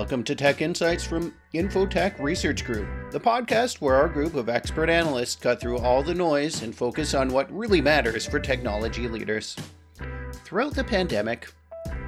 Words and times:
Welcome 0.00 0.24
to 0.24 0.34
Tech 0.34 0.62
Insights 0.62 1.04
from 1.04 1.34
Info-Tech 1.52 2.18
Research 2.18 2.64
Group, 2.64 2.88
the 3.10 3.20
podcast 3.20 3.82
where 3.82 3.96
our 3.96 4.08
group 4.08 4.34
of 4.34 4.48
expert 4.48 4.88
analysts 4.88 5.36
cut 5.36 5.60
through 5.60 5.76
all 5.76 6.02
the 6.02 6.14
noise 6.14 6.62
and 6.62 6.74
focus 6.74 7.12
on 7.12 7.28
what 7.28 7.54
really 7.54 7.82
matters 7.82 8.24
for 8.24 8.40
technology 8.40 9.08
leaders. 9.08 9.54
Throughout 10.32 10.72
the 10.72 10.82
pandemic, 10.82 11.52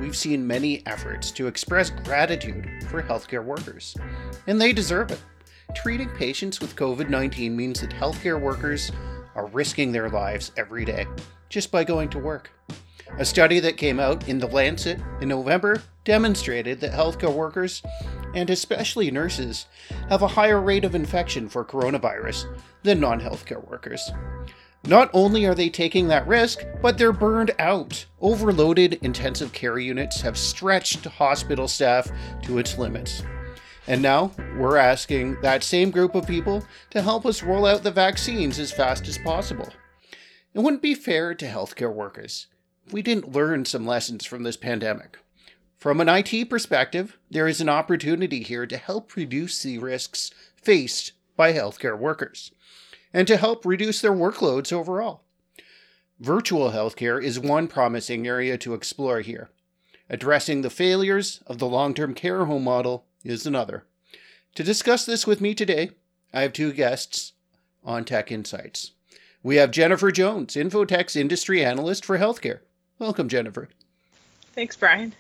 we've 0.01 0.17
seen 0.17 0.47
many 0.47 0.85
efforts 0.87 1.31
to 1.33 1.49
express 1.49 1.91
gratitude 1.91 2.67
for 2.89 3.03
healthcare 3.03 3.45
workers, 3.45 3.95
and 4.47 4.59
they 4.59 4.73
deserve 4.73 5.11
it. 5.11 5.21
Treating 5.75 6.09
patients 6.09 6.63
with 6.63 6.75
COVID 6.75 7.11
19 7.11 7.55
means 7.55 7.83
that 7.83 7.91
healthcare 7.91 8.41
workers 8.41 8.91
are 9.35 9.49
risking 9.49 9.93
their 9.93 10.09
lives 10.09 10.51
every 10.57 10.87
day 10.87 11.07
just 11.51 11.71
by 11.71 11.85
going 11.85 12.09
to 12.09 12.19
work. 12.19 12.51
A 13.19 13.27
study 13.27 13.61
that 13.61 13.77
came 13.77 14.01
out 14.01 14.27
in 14.27 14.39
The 14.39 14.47
Lancet 14.47 14.99
in 15.21 15.29
November 15.29 15.83
demonstrated 16.03 16.81
that 16.81 16.93
healthcare 16.93 17.33
workers, 17.33 17.83
and 18.35 18.49
especially 18.49 19.11
nurses, 19.11 19.67
have 20.09 20.23
a 20.23 20.29
higher 20.29 20.59
rate 20.59 20.85
of 20.87 20.95
infection 20.95 21.51
for 21.51 21.63
coronavirus 21.63 22.47
than 22.83 23.01
non 23.01 23.21
healthcare 23.21 23.69
workers. 23.69 24.11
Not 24.85 25.11
only 25.13 25.45
are 25.45 25.55
they 25.55 25.69
taking 25.69 26.09
that 26.09 26.27
risk, 26.27 26.65
but 26.81 26.97
they're 26.97 27.13
burned 27.13 27.55
out. 27.59 28.07
Overloaded 28.23 28.95
intensive 29.03 29.53
care 29.53 29.79
units 29.79 30.23
have 30.23 30.39
stretched 30.39 31.05
hospital 31.05 31.69
staff 31.69 32.11
to 32.45 32.59
its 32.59 32.79
limits. 32.79 33.23
And 33.87 34.01
now 34.01 34.33
we're 34.57 34.79
asking 34.79 35.41
that 35.43 35.63
same 35.63 35.91
group 35.91 36.15
of 36.15 36.27
people 36.27 36.65
to 36.91 37.03
help 37.03 37.27
us 37.27 37.43
roll 37.43 37.67
out 37.67 37.83
the 37.83 37.91
vaccines 37.91 38.59
as 38.59 38.73
fast 38.73 39.07
as 39.07 39.19
possible. 39.19 39.69
It 40.55 40.61
wouldn't 40.61 40.83
be 40.83 40.95
fair 40.95 41.35
to 41.35 41.47
healthcare 41.47 41.93
workers 41.93 42.47
we 42.91 43.03
didn't 43.03 43.33
learn 43.33 43.65
some 43.65 43.87
lessons 43.87 44.25
from 44.25 44.43
this 44.43 44.57
pandemic. 44.57 45.19
From 45.79 46.01
an 46.01 46.09
IT 46.09 46.49
perspective, 46.49 47.19
there 47.31 47.49
is 47.49 47.61
an 47.61 47.69
opportunity 47.69 48.43
here 48.43 48.67
to 48.67 48.77
help 48.77 49.17
reduce 49.17 49.63
the 49.63 49.79
risks 49.79 50.31
faced 50.57 51.13
by 51.37 51.53
healthcare 51.53 51.99
workers 51.99 52.53
and 53.13 53.27
to 53.27 53.37
help 53.37 53.67
reduce 53.67 54.01
their 54.01 54.13
workloads 54.13 54.73
overall. 54.73 55.23
Virtual 56.21 56.71
healthcare 56.71 57.23
is 57.23 57.41
one 57.41 57.67
promising 57.67 58.27
area 58.27 58.57
to 58.59 58.75
explore 58.75 59.21
here. 59.21 59.51
Addressing 60.09 60.63
the 60.63 60.71
failures 60.71 61.43
of 61.47 61.59
the 61.59 61.67
long 61.67 61.95
term 61.95 62.15
care 62.15 62.45
home 62.45 62.65
model 62.65 63.07
is 63.25 63.47
another. 63.47 63.85
To 64.55 64.63
discuss 64.63 65.05
this 65.05 65.27
with 65.27 65.41
me 65.41 65.55
today, 65.55 65.91
I 66.33 66.43
have 66.43 66.53
two 66.53 66.73
guests 66.73 67.33
on 67.83 68.05
Tech 68.05 68.31
Insights. 68.31 68.93
We 69.43 69.57
have 69.57 69.71
Jennifer 69.71 70.13
Jones, 70.13 70.57
Info-Tech's 70.57 71.17
industry 71.17 71.65
analyst 71.65 72.05
for 72.05 72.19
healthcare. 72.19 72.61
Welcome, 72.99 73.29
Jennifer. 73.29 73.69
Thanks, 74.55 74.77
Brian. 74.77 75.15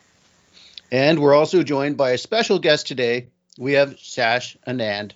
And 0.91 1.19
we're 1.19 1.34
also 1.34 1.62
joined 1.62 1.97
by 1.97 2.11
a 2.11 2.19
special 2.19 2.59
guest 2.59 2.87
today. 2.87 3.28
We 3.59 3.73
have 3.73 3.97
Shash 3.97 4.56
Anand, 4.67 5.12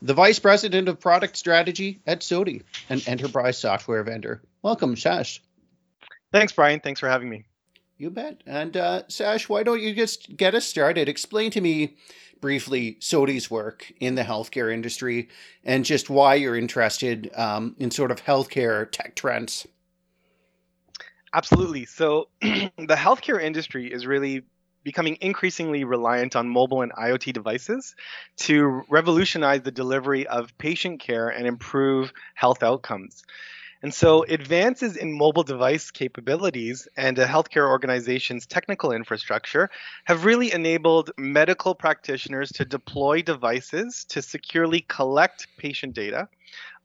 the 0.00 0.14
Vice 0.14 0.38
President 0.38 0.88
of 0.88 1.00
Product 1.00 1.36
Strategy 1.36 2.00
at 2.06 2.22
SOTI, 2.22 2.62
an 2.88 3.00
enterprise 3.06 3.58
software 3.58 4.02
vendor. 4.02 4.42
Welcome, 4.62 4.94
Shash. 4.94 5.40
Thanks, 6.32 6.52
Brian. 6.52 6.80
Thanks 6.80 7.00
for 7.00 7.08
having 7.08 7.28
me. 7.28 7.44
You 7.98 8.10
bet. 8.10 8.42
And 8.46 8.76
uh, 8.76 9.02
Shash, 9.08 9.48
why 9.48 9.62
don't 9.62 9.82
you 9.82 9.94
just 9.94 10.36
get 10.36 10.54
us 10.54 10.64
started? 10.64 11.08
Explain 11.08 11.50
to 11.52 11.60
me 11.60 11.96
briefly 12.40 12.96
SOTI's 13.00 13.50
work 13.50 13.92
in 14.00 14.16
the 14.16 14.22
healthcare 14.22 14.72
industry 14.72 15.28
and 15.64 15.84
just 15.84 16.10
why 16.10 16.34
you're 16.34 16.56
interested 16.56 17.30
um, 17.34 17.76
in 17.78 17.90
sort 17.90 18.10
of 18.10 18.24
healthcare 18.24 18.90
tech 18.90 19.14
trends. 19.14 19.66
Absolutely. 21.34 21.86
So, 21.86 22.28
the 22.40 22.70
healthcare 22.96 23.42
industry 23.42 23.92
is 23.92 24.06
really 24.06 24.42
becoming 24.84 25.16
increasingly 25.20 25.84
reliant 25.84 26.34
on 26.34 26.48
mobile 26.48 26.82
and 26.82 26.92
IoT 26.92 27.32
devices 27.32 27.94
to 28.38 28.82
revolutionize 28.90 29.62
the 29.62 29.70
delivery 29.70 30.26
of 30.26 30.56
patient 30.58 31.00
care 31.00 31.28
and 31.28 31.46
improve 31.46 32.12
health 32.34 32.62
outcomes. 32.62 33.22
And 33.82 33.92
so, 33.92 34.24
advances 34.28 34.96
in 34.96 35.18
mobile 35.18 35.42
device 35.42 35.90
capabilities 35.90 36.86
and 36.96 37.18
a 37.18 37.26
healthcare 37.26 37.68
organization's 37.68 38.46
technical 38.46 38.92
infrastructure 38.92 39.70
have 40.04 40.24
really 40.24 40.52
enabled 40.52 41.10
medical 41.18 41.74
practitioners 41.74 42.52
to 42.52 42.64
deploy 42.64 43.22
devices 43.22 44.04
to 44.10 44.22
securely 44.22 44.82
collect 44.82 45.48
patient 45.56 45.94
data, 45.94 46.28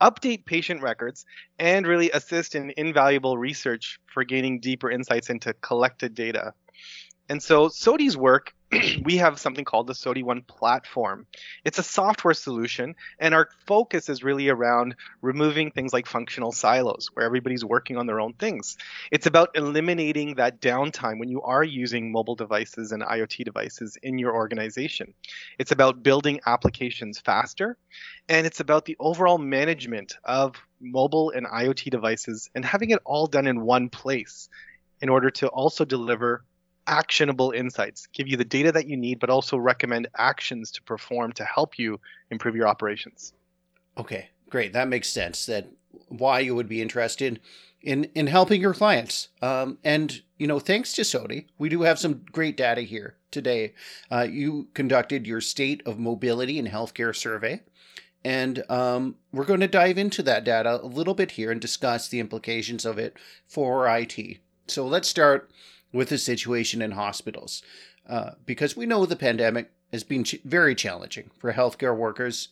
update 0.01 0.45
patient 0.45 0.81
records, 0.81 1.27
and 1.59 1.85
really 1.85 2.09
assist 2.09 2.55
in 2.55 2.73
invaluable 2.77 3.37
research 3.37 3.99
for 4.07 4.23
gaining 4.23 4.59
deeper 4.59 4.89
insights 4.89 5.29
into 5.29 5.53
collected 5.53 6.15
data. 6.15 6.53
And 7.29 7.43
so, 7.43 7.67
SOTI's 7.67 8.17
work 8.17 8.55
we 9.03 9.17
have 9.17 9.39
something 9.39 9.63
called 9.63 9.87
the 9.87 9.95
SOTI 9.95 10.23
One 10.23 10.41
platform. 10.41 11.25
It's 11.63 11.79
a 11.79 11.83
software 11.83 12.33
solution, 12.33 12.95
and 13.19 13.33
our 13.33 13.47
focus 13.65 14.09
is 14.09 14.23
really 14.23 14.49
around 14.49 14.95
removing 15.21 15.71
things 15.71 15.93
like 15.93 16.05
functional 16.05 16.51
silos, 16.51 17.09
where 17.13 17.25
everybody's 17.25 17.63
working 17.63 17.97
on 17.97 18.07
their 18.07 18.19
own 18.19 18.33
things. 18.33 18.77
It's 19.11 19.25
about 19.25 19.51
eliminating 19.55 20.35
that 20.35 20.59
downtime 20.59 21.19
when 21.19 21.29
you 21.29 21.41
are 21.43 21.63
using 21.63 22.11
mobile 22.11 22.35
devices 22.35 22.91
and 22.91 23.01
IoT 23.01 23.45
devices 23.45 23.97
in 24.03 24.17
your 24.17 24.35
organization. 24.35 25.13
It's 25.57 25.71
about 25.71 26.03
building 26.03 26.41
applications 26.45 27.19
faster, 27.19 27.77
and 28.27 28.45
it's 28.45 28.59
about 28.59 28.83
the 28.85 28.97
overall 28.99 29.37
management 29.37 30.15
of 30.25 30.55
mobile 30.81 31.31
and 31.31 31.47
IoT 31.47 31.89
devices 31.89 32.49
and 32.53 32.65
having 32.65 32.89
it 32.89 32.99
all 33.05 33.27
done 33.27 33.47
in 33.47 33.61
one 33.61 33.89
place 33.89 34.49
in 35.01 35.09
order 35.09 35.29
to 35.29 35.47
also 35.47 35.85
deliver 35.85 36.43
actionable 36.87 37.51
insights, 37.51 38.07
give 38.13 38.27
you 38.27 38.37
the 38.37 38.45
data 38.45 38.71
that 38.71 38.87
you 38.87 38.97
need, 38.97 39.19
but 39.19 39.29
also 39.29 39.57
recommend 39.57 40.07
actions 40.17 40.71
to 40.71 40.81
perform 40.81 41.33
to 41.33 41.45
help 41.45 41.77
you 41.77 41.99
improve 42.31 42.55
your 42.55 42.67
operations. 42.67 43.33
Okay, 43.97 44.29
great. 44.49 44.73
That 44.73 44.87
makes 44.87 45.09
sense. 45.09 45.45
That 45.45 45.67
why 46.09 46.39
you 46.39 46.55
would 46.55 46.69
be 46.69 46.81
interested 46.81 47.39
in 47.81 48.05
in 48.15 48.27
helping 48.27 48.61
your 48.61 48.73
clients. 48.73 49.29
Um, 49.41 49.77
and 49.83 50.21
you 50.37 50.47
know, 50.47 50.59
thanks 50.59 50.93
to 50.93 51.03
SOTI, 51.03 51.47
we 51.57 51.69
do 51.69 51.81
have 51.81 51.99
some 51.99 52.25
great 52.31 52.57
data 52.57 52.81
here 52.81 53.15
today. 53.31 53.73
Uh, 54.11 54.27
you 54.29 54.67
conducted 54.73 55.25
your 55.25 55.41
state 55.41 55.81
of 55.85 55.99
mobility 55.99 56.59
and 56.59 56.67
healthcare 56.67 57.15
survey. 57.15 57.61
And 58.23 58.69
um, 58.69 59.15
we're 59.31 59.45
going 59.45 59.61
to 59.61 59.67
dive 59.67 59.97
into 59.97 60.21
that 60.23 60.43
data 60.43 60.79
a 60.83 60.85
little 60.85 61.13
bit 61.13 61.31
here 61.31 61.51
and 61.51 61.61
discuss 61.61 62.09
the 62.09 62.19
implications 62.19 62.85
of 62.85 62.97
it 62.97 63.15
for 63.47 63.87
IT. 63.87 64.39
So 64.67 64.85
let's 64.85 65.07
start 65.07 65.49
with 65.91 66.09
the 66.09 66.17
situation 66.17 66.81
in 66.81 66.91
hospitals 66.91 67.61
uh, 68.07 68.31
because 68.45 68.75
we 68.75 68.85
know 68.85 69.05
the 69.05 69.15
pandemic 69.15 69.71
has 69.91 70.03
been 70.03 70.23
ch- 70.23 70.39
very 70.43 70.75
challenging 70.75 71.29
for 71.37 71.53
healthcare 71.53 71.95
workers. 71.95 72.49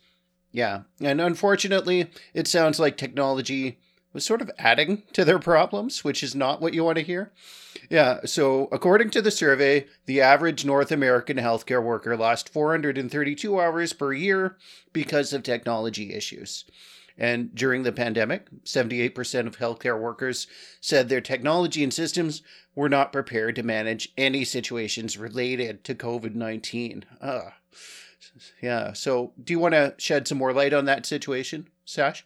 Yeah, 0.52 0.82
and 1.02 1.20
unfortunately, 1.20 2.10
it 2.34 2.48
sounds 2.48 2.80
like 2.80 2.98
technology 2.98 3.78
was 4.14 4.26
sort 4.26 4.42
of 4.42 4.50
adding 4.58 5.04
to 5.12 5.26
their 5.26 5.40
problems, 5.40 6.04
which 6.04 6.24
is 6.24 6.34
not 6.34 6.62
what 6.62 6.74
you 6.74 6.84
want 6.84 6.98
to 6.98 7.04
hear. 7.04 7.32
Yeah, 7.90 8.22
so 8.26 8.70
according 8.72 9.10
to 9.12 9.22
the 9.22 9.32
survey, 9.32 9.86
the 10.06 10.22
average 10.22 10.64
North 10.64 10.92
American 10.92 11.38
healthcare 11.38 11.84
worker 11.84 12.16
lost 12.16 12.50
432 12.50 13.60
hours 13.60 13.92
per 13.92 14.14
year 14.14 14.56
because 14.94 15.34
of 15.34 15.44
technology 15.44 16.14
issues. 16.14 16.64
And 17.18 17.56
during 17.56 17.84
the 17.84 17.92
pandemic, 17.92 18.50
78% 18.64 19.48
of 19.48 19.58
healthcare 19.58 20.00
workers 20.00 20.48
said 20.82 21.08
their 21.08 21.22
technology 21.22 21.84
and 21.84 21.94
systems 21.94 22.42
were 22.76 22.90
not 22.90 23.14
prepared 23.14 23.56
to 23.56 23.64
manage 23.64 24.10
any 24.18 24.44
situations 24.44 25.18
related 25.18 25.84
to 25.86 25.96
COVID 25.96 26.36
19. 26.36 27.06
Uh, 27.22 27.52
yeah. 28.62 28.92
So, 28.94 29.32
do 29.42 29.54
you 29.54 29.60
want 29.60 29.76
to 29.76 29.96
shed 29.98 30.28
some 30.28 30.38
more 30.38 30.52
light 30.52 30.74
on 30.74 30.86
that 30.86 31.06
situation, 31.06 31.70
Shash? 31.88 32.24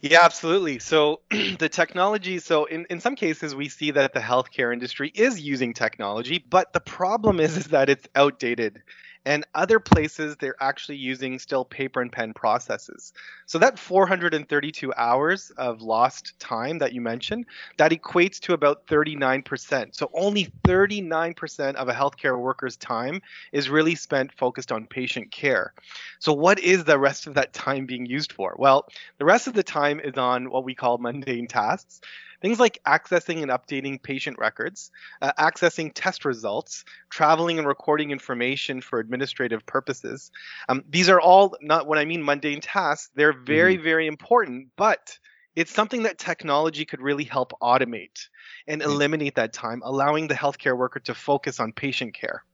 Yeah, 0.00 0.20
absolutely. 0.22 0.78
So 0.78 1.22
the 1.58 1.68
technology, 1.68 2.38
so 2.38 2.66
in, 2.66 2.86
in 2.88 3.00
some 3.00 3.16
cases 3.16 3.54
we 3.54 3.68
see 3.68 3.90
that 3.90 4.14
the 4.14 4.20
healthcare 4.20 4.72
industry 4.72 5.10
is 5.14 5.40
using 5.40 5.74
technology, 5.74 6.44
but 6.48 6.72
the 6.72 6.80
problem 6.80 7.40
is, 7.40 7.56
is 7.56 7.66
that 7.66 7.88
it's 7.88 8.06
outdated 8.14 8.82
and 9.28 9.44
other 9.54 9.78
places 9.78 10.36
they're 10.36 10.56
actually 10.58 10.96
using 10.96 11.38
still 11.38 11.62
paper 11.62 12.00
and 12.00 12.10
pen 12.10 12.32
processes. 12.32 13.12
So 13.44 13.58
that 13.58 13.78
432 13.78 14.94
hours 14.96 15.52
of 15.58 15.82
lost 15.82 16.40
time 16.40 16.78
that 16.78 16.94
you 16.94 17.02
mentioned, 17.02 17.44
that 17.76 17.92
equates 17.92 18.40
to 18.40 18.54
about 18.54 18.86
39%. 18.86 19.94
So 19.94 20.10
only 20.14 20.50
39% 20.66 21.74
of 21.74 21.90
a 21.90 21.92
healthcare 21.92 22.38
worker's 22.38 22.78
time 22.78 23.20
is 23.52 23.68
really 23.68 23.96
spent 23.96 24.32
focused 24.32 24.72
on 24.72 24.86
patient 24.86 25.30
care. 25.30 25.74
So 26.20 26.32
what 26.32 26.58
is 26.58 26.84
the 26.84 26.98
rest 26.98 27.26
of 27.26 27.34
that 27.34 27.52
time 27.52 27.84
being 27.84 28.06
used 28.06 28.32
for? 28.32 28.56
Well, 28.58 28.88
the 29.18 29.26
rest 29.26 29.46
of 29.46 29.52
the 29.52 29.62
time 29.62 30.00
is 30.00 30.16
on 30.16 30.48
what 30.48 30.64
we 30.64 30.74
call 30.74 30.96
mundane 30.96 31.48
tasks. 31.48 32.00
Things 32.40 32.60
like 32.60 32.78
accessing 32.86 33.42
and 33.42 33.50
updating 33.50 34.02
patient 34.02 34.38
records, 34.38 34.90
uh, 35.20 35.32
accessing 35.38 35.90
test 35.94 36.24
results, 36.24 36.84
traveling 37.10 37.58
and 37.58 37.66
recording 37.66 38.10
information 38.10 38.80
for 38.80 39.00
administrative 39.00 39.66
purposes. 39.66 40.30
Um, 40.68 40.84
these 40.88 41.08
are 41.08 41.20
all 41.20 41.56
not 41.60 41.86
what 41.86 41.98
I 41.98 42.04
mean 42.04 42.24
mundane 42.24 42.60
tasks, 42.60 43.10
they're 43.14 43.32
very, 43.32 43.74
mm-hmm. 43.74 43.84
very 43.84 44.06
important, 44.06 44.68
but 44.76 45.18
it's 45.56 45.72
something 45.72 46.04
that 46.04 46.18
technology 46.18 46.84
could 46.84 47.00
really 47.00 47.24
help 47.24 47.52
automate 47.60 48.28
and 48.68 48.80
eliminate 48.80 49.34
that 49.34 49.52
time, 49.52 49.82
allowing 49.84 50.28
the 50.28 50.34
healthcare 50.34 50.76
worker 50.76 51.00
to 51.00 51.14
focus 51.14 51.58
on 51.58 51.72
patient 51.72 52.14
care. 52.14 52.44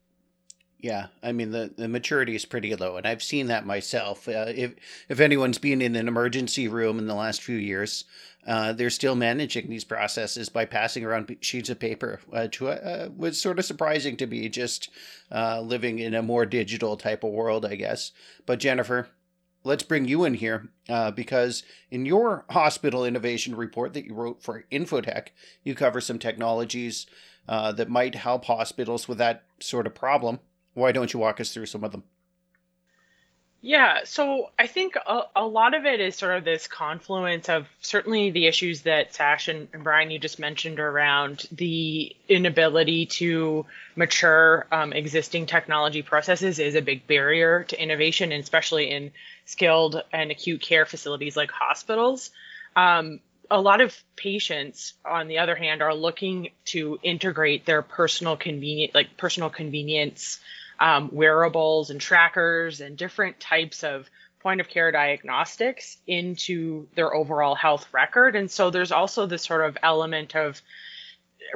Yeah, 0.85 1.07
I 1.23 1.33
mean 1.33 1.51
the, 1.51 1.73
the 1.75 1.89
maturity 1.89 2.35
is 2.35 2.45
pretty 2.45 2.77
low, 2.77 2.99
and 2.99 3.07
I've 3.07 3.23
seen 3.23 3.47
that 3.47 3.65
myself. 3.65 4.29
Uh, 4.29 4.53
if 4.55 4.75
if 5.09 5.19
anyone's 5.19 5.57
been 5.57 5.81
in 5.81 5.97
an 5.97 6.09
emergency 6.09 6.69
room 6.69 6.99
in 6.99 7.07
the 7.07 7.15
last 7.15 7.41
few 7.41 7.57
years, 7.57 8.05
uh, 8.47 8.75
they're 8.75 8.91
still 8.91 9.15
managing 9.15 9.71
these 9.71 9.83
processes 9.83 10.51
by 10.51 10.67
passing 10.67 11.03
around 11.03 11.35
sheets 11.41 11.71
of 11.71 11.79
paper, 11.81 12.21
which 12.29 12.61
uh, 12.61 13.09
was 13.17 13.41
sort 13.41 13.59
of 13.59 13.65
surprising 13.65 14.19
to 14.19 14.27
me, 14.27 14.51
just 14.51 14.91
uh, 15.33 15.59
living 15.63 16.01
in 16.01 16.13
a 16.13 16.21
more 16.21 16.45
digital 16.45 16.99
type 16.99 17.25
of 17.25 17.33
world, 17.33 17.65
I 17.65 17.77
guess. 17.77 18.13
But 18.45 18.61
Jennifer, 18.61 19.09
let's 19.63 19.85
bring 19.85 20.05
you 20.05 20.25
in 20.25 20.35
here 20.35 20.69
uh, 20.91 21.13
because 21.13 21.63
in 21.91 22.05
your 22.05 22.45
hospital 22.51 23.07
innovation 23.07 23.57
report 23.57 23.95
that 23.95 24.05
you 24.05 24.13
wrote 24.13 24.43
for 24.43 24.67
Info-Tech, 24.71 25.33
you 25.63 25.75
cover 25.75 26.03
some 26.03 26.19
technologies 26.19 27.07
uh, 27.49 27.73
that 27.73 27.89
might 27.89 28.17
help 28.17 28.45
hospitals 28.45 29.09
with 29.09 29.17
that 29.17 29.45
sort 29.61 29.87
of 29.87 29.95
problem. 29.95 30.41
Why 30.75 30.93
don't 30.93 31.13
you 31.13 31.21
walk 31.21 31.41
us 31.41 31.53
through 31.53 31.67
some 31.67 31.85
of 31.85 31.93
them? 31.93 32.05
Yeah, 33.67 34.01
so 34.05 34.51
I 34.59 34.67
think 34.67 34.95
a, 34.97 35.23
a 35.35 35.47
lot 35.47 35.73
of 35.73 35.87
it 35.87 35.99
is 35.99 36.17
sort 36.17 36.37
of 36.37 36.45
this 36.45 36.67
confluence 36.67 37.49
of 37.49 37.67
certainly 37.81 38.31
the 38.31 38.47
issues 38.47 38.83
that 38.83 39.15
Shash 39.15 39.49
and, 39.49 39.69
and 39.73 39.83
Brian 39.83 40.11
you 40.11 40.19
just 40.19 40.39
mentioned 40.39 40.79
around 40.79 41.49
the 41.51 42.15
inability 42.29 43.07
to 43.07 43.65
mature 43.97 44.67
um, 44.71 44.93
existing 44.93 45.47
technology 45.47 46.03
processes 46.03 46.59
is 46.59 46.75
a 46.75 46.83
big 46.83 47.07
barrier 47.07 47.65
to 47.65 47.83
innovation, 47.83 48.33
and 48.33 48.43
especially 48.43 48.91
in 48.91 49.13
skilled 49.47 50.03
and 50.13 50.31
acute 50.31 50.61
care 50.61 50.85
facilities 50.85 51.35
like 51.35 51.51
hospitals. 51.51 52.33
Um, 52.77 53.21
a 53.51 53.63
lot 53.63 53.81
of 53.81 53.97
patients, 54.15 54.93
on 55.07 55.27
the 55.27 55.39
other 55.39 55.55
hand, 55.55 55.81
are 55.81 55.95
looking 55.95 56.51
to 56.67 56.99
integrate 57.03 57.65
their 57.65 57.81
personal 57.81 58.37
convenient, 58.37 58.95
like 58.95 59.17
personal 59.17 59.49
convenience 59.49 60.39
um, 60.85 61.09
wearables 61.13 61.89
and 61.89 61.99
trackers 61.99 62.83
and 62.83 62.99
different 62.99 63.41
types 63.41 63.83
of 63.83 64.07
point 64.41 64.61
of 64.61 64.69
care 64.69 64.93
diagnostics 64.93 65.97
into 66.07 66.87
their 66.95 67.15
overall 67.15 67.55
health 67.55 67.87
record. 67.91 68.37
And 68.37 68.51
so 68.51 68.69
there's 68.69 68.93
also 68.93 69.25
this 69.25 69.43
sort 69.43 69.65
of 69.65 69.79
element 69.83 70.37
of 70.37 70.61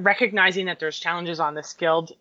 recognizing 0.01 0.65
that 0.67 0.81
there's 0.81 0.99
challenges 0.99 1.41
on 1.41 1.53
the 1.53 1.63
skilled 1.63 2.13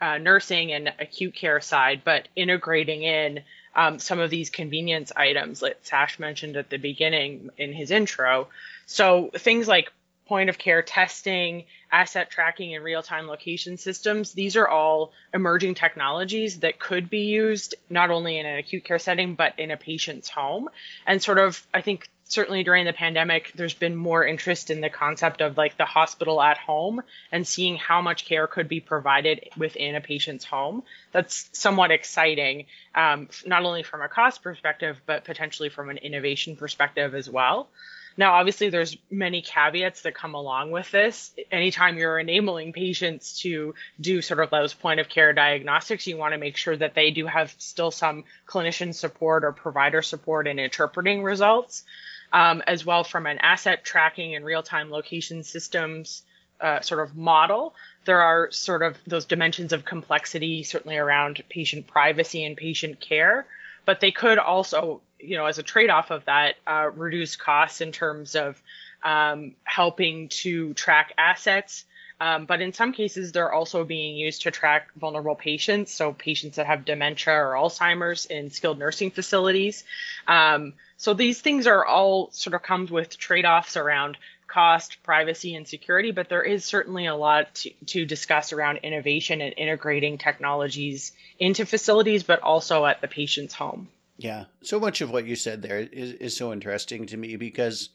uh, 0.00 0.16
nursing 0.16 0.72
and 0.72 0.90
acute 0.98 1.34
care 1.34 1.60
side, 1.60 2.00
but 2.02 2.28
integrating 2.34 3.02
in 3.02 3.40
um, 3.76 3.98
some 3.98 4.18
of 4.18 4.30
these 4.30 4.48
convenience 4.48 5.12
items 5.14 5.60
that 5.60 5.84
Shash 5.84 6.18
mentioned 6.18 6.56
at 6.56 6.70
the 6.70 6.78
beginning 6.78 7.50
in 7.58 7.74
his 7.74 7.90
intro. 7.90 8.48
So 8.86 9.30
things 9.36 9.68
like 9.68 9.92
point 10.24 10.48
of 10.48 10.56
care 10.56 10.80
testing, 10.80 11.64
asset 11.94 12.28
tracking, 12.28 12.74
and 12.74 12.84
real 12.84 13.02
time 13.02 13.28
location 13.28 13.78
systems. 13.78 14.32
These 14.32 14.56
are 14.56 14.66
all 14.66 15.12
emerging 15.32 15.76
technologies 15.76 16.60
that 16.60 16.80
could 16.80 17.08
be 17.08 17.26
used 17.26 17.76
not 17.88 18.10
only 18.10 18.38
in 18.38 18.46
an 18.46 18.58
acute 18.58 18.84
care 18.84 18.98
setting, 18.98 19.36
but 19.36 19.58
in 19.58 19.70
a 19.70 19.76
patient's 19.76 20.28
home. 20.28 20.68
And 21.06 21.22
sort 21.22 21.38
of, 21.38 21.64
I 21.72 21.82
think, 21.82 22.08
certainly 22.24 22.64
during 22.64 22.84
the 22.84 22.92
pandemic, 22.92 23.52
there's 23.54 23.74
been 23.74 23.94
more 23.94 24.26
interest 24.26 24.70
in 24.70 24.80
the 24.80 24.90
concept 24.90 25.40
of 25.40 25.56
like 25.56 25.76
the 25.76 25.84
hospital 25.84 26.42
at 26.42 26.58
home 26.58 27.00
and 27.30 27.46
seeing 27.46 27.76
how 27.76 28.02
much 28.02 28.24
care 28.24 28.48
could 28.48 28.68
be 28.68 28.80
provided 28.80 29.48
within 29.56 29.94
a 29.94 30.00
patient's 30.00 30.44
home. 30.44 30.82
That's 31.12 31.48
somewhat 31.52 31.92
exciting, 31.92 32.66
um, 32.94 33.28
not 33.46 33.64
only 33.64 33.84
from 33.84 34.02
a 34.02 34.08
cost 34.08 34.42
perspective, 34.42 35.00
but 35.06 35.24
potentially 35.24 35.68
from 35.68 35.90
an 35.90 35.98
innovation 35.98 36.56
perspective 36.56 37.14
as 37.14 37.30
well. 37.30 37.68
Now, 38.16 38.34
obviously, 38.34 38.68
there's 38.68 38.96
many 39.10 39.42
caveats 39.42 40.02
that 40.02 40.14
come 40.14 40.34
along 40.34 40.70
with 40.70 40.90
this. 40.90 41.32
Anytime 41.50 41.98
you're 41.98 42.18
enabling 42.18 42.72
patients 42.72 43.40
to 43.40 43.74
do 44.00 44.22
sort 44.22 44.40
of 44.40 44.50
those 44.50 44.72
point 44.72 45.00
of 45.00 45.08
care 45.08 45.32
diagnostics, 45.32 46.06
you 46.06 46.16
want 46.16 46.32
to 46.32 46.38
make 46.38 46.56
sure 46.56 46.76
that 46.76 46.94
they 46.94 47.10
do 47.10 47.26
have 47.26 47.54
still 47.58 47.90
some 47.90 48.24
clinician 48.46 48.94
support 48.94 49.44
or 49.44 49.52
provider 49.52 50.00
support 50.00 50.46
in 50.46 50.58
interpreting 50.58 51.24
results, 51.24 51.84
um, 52.32 52.62
as 52.66 52.86
well 52.86 53.02
from 53.02 53.26
an 53.26 53.38
asset 53.38 53.84
tracking 53.84 54.36
and 54.36 54.44
real 54.44 54.62
time 54.62 54.90
location 54.90 55.42
systems. 55.42 56.22
Uh, 56.60 56.80
sort 56.80 57.00
of 57.00 57.16
model, 57.16 57.74
there 58.04 58.22
are 58.22 58.50
sort 58.52 58.82
of 58.82 58.96
those 59.08 59.24
dimensions 59.24 59.72
of 59.72 59.84
complexity, 59.84 60.62
certainly 60.62 60.96
around 60.96 61.42
patient 61.50 61.86
privacy 61.88 62.44
and 62.44 62.56
patient 62.56 63.00
care, 63.00 63.44
but 63.84 63.98
they 63.98 64.12
could 64.12 64.38
also 64.38 65.02
you 65.18 65.36
know, 65.36 65.46
as 65.46 65.58
a 65.58 65.62
trade 65.62 65.90
off 65.90 66.10
of 66.10 66.24
that, 66.26 66.56
uh, 66.66 66.90
reduce 66.94 67.36
costs 67.36 67.80
in 67.80 67.92
terms 67.92 68.34
of 68.34 68.60
um, 69.02 69.54
helping 69.64 70.28
to 70.28 70.74
track 70.74 71.12
assets. 71.18 71.84
Um, 72.20 72.46
but 72.46 72.60
in 72.60 72.72
some 72.72 72.92
cases, 72.92 73.32
they're 73.32 73.52
also 73.52 73.84
being 73.84 74.16
used 74.16 74.42
to 74.42 74.50
track 74.50 74.88
vulnerable 74.94 75.34
patients, 75.34 75.92
so 75.92 76.12
patients 76.12 76.56
that 76.56 76.66
have 76.66 76.84
dementia 76.84 77.34
or 77.34 77.54
Alzheimer's 77.54 78.26
in 78.26 78.50
skilled 78.50 78.78
nursing 78.78 79.10
facilities. 79.10 79.84
Um, 80.28 80.74
so 80.96 81.12
these 81.12 81.40
things 81.40 81.66
are 81.66 81.84
all 81.84 82.30
sort 82.30 82.54
of 82.54 82.62
comes 82.62 82.90
with 82.90 83.18
trade-offs 83.18 83.76
around 83.76 84.16
cost, 84.46 85.02
privacy, 85.02 85.56
and 85.56 85.66
security. 85.66 86.12
But 86.12 86.28
there 86.28 86.42
is 86.42 86.64
certainly 86.64 87.06
a 87.06 87.16
lot 87.16 87.52
to, 87.56 87.70
to 87.86 88.06
discuss 88.06 88.52
around 88.52 88.78
innovation 88.78 89.40
and 89.40 89.52
integrating 89.56 90.16
technologies 90.16 91.12
into 91.40 91.66
facilities, 91.66 92.22
but 92.22 92.40
also 92.40 92.86
at 92.86 93.00
the 93.00 93.08
patient's 93.08 93.54
home. 93.54 93.88
Yeah. 94.16 94.44
So 94.62 94.78
much 94.78 95.00
of 95.00 95.10
what 95.10 95.26
you 95.26 95.36
said 95.36 95.62
there 95.62 95.80
is, 95.80 96.12
is 96.12 96.36
so 96.36 96.52
interesting 96.52 97.06
to 97.06 97.16
me 97.16 97.36
because, 97.36 97.90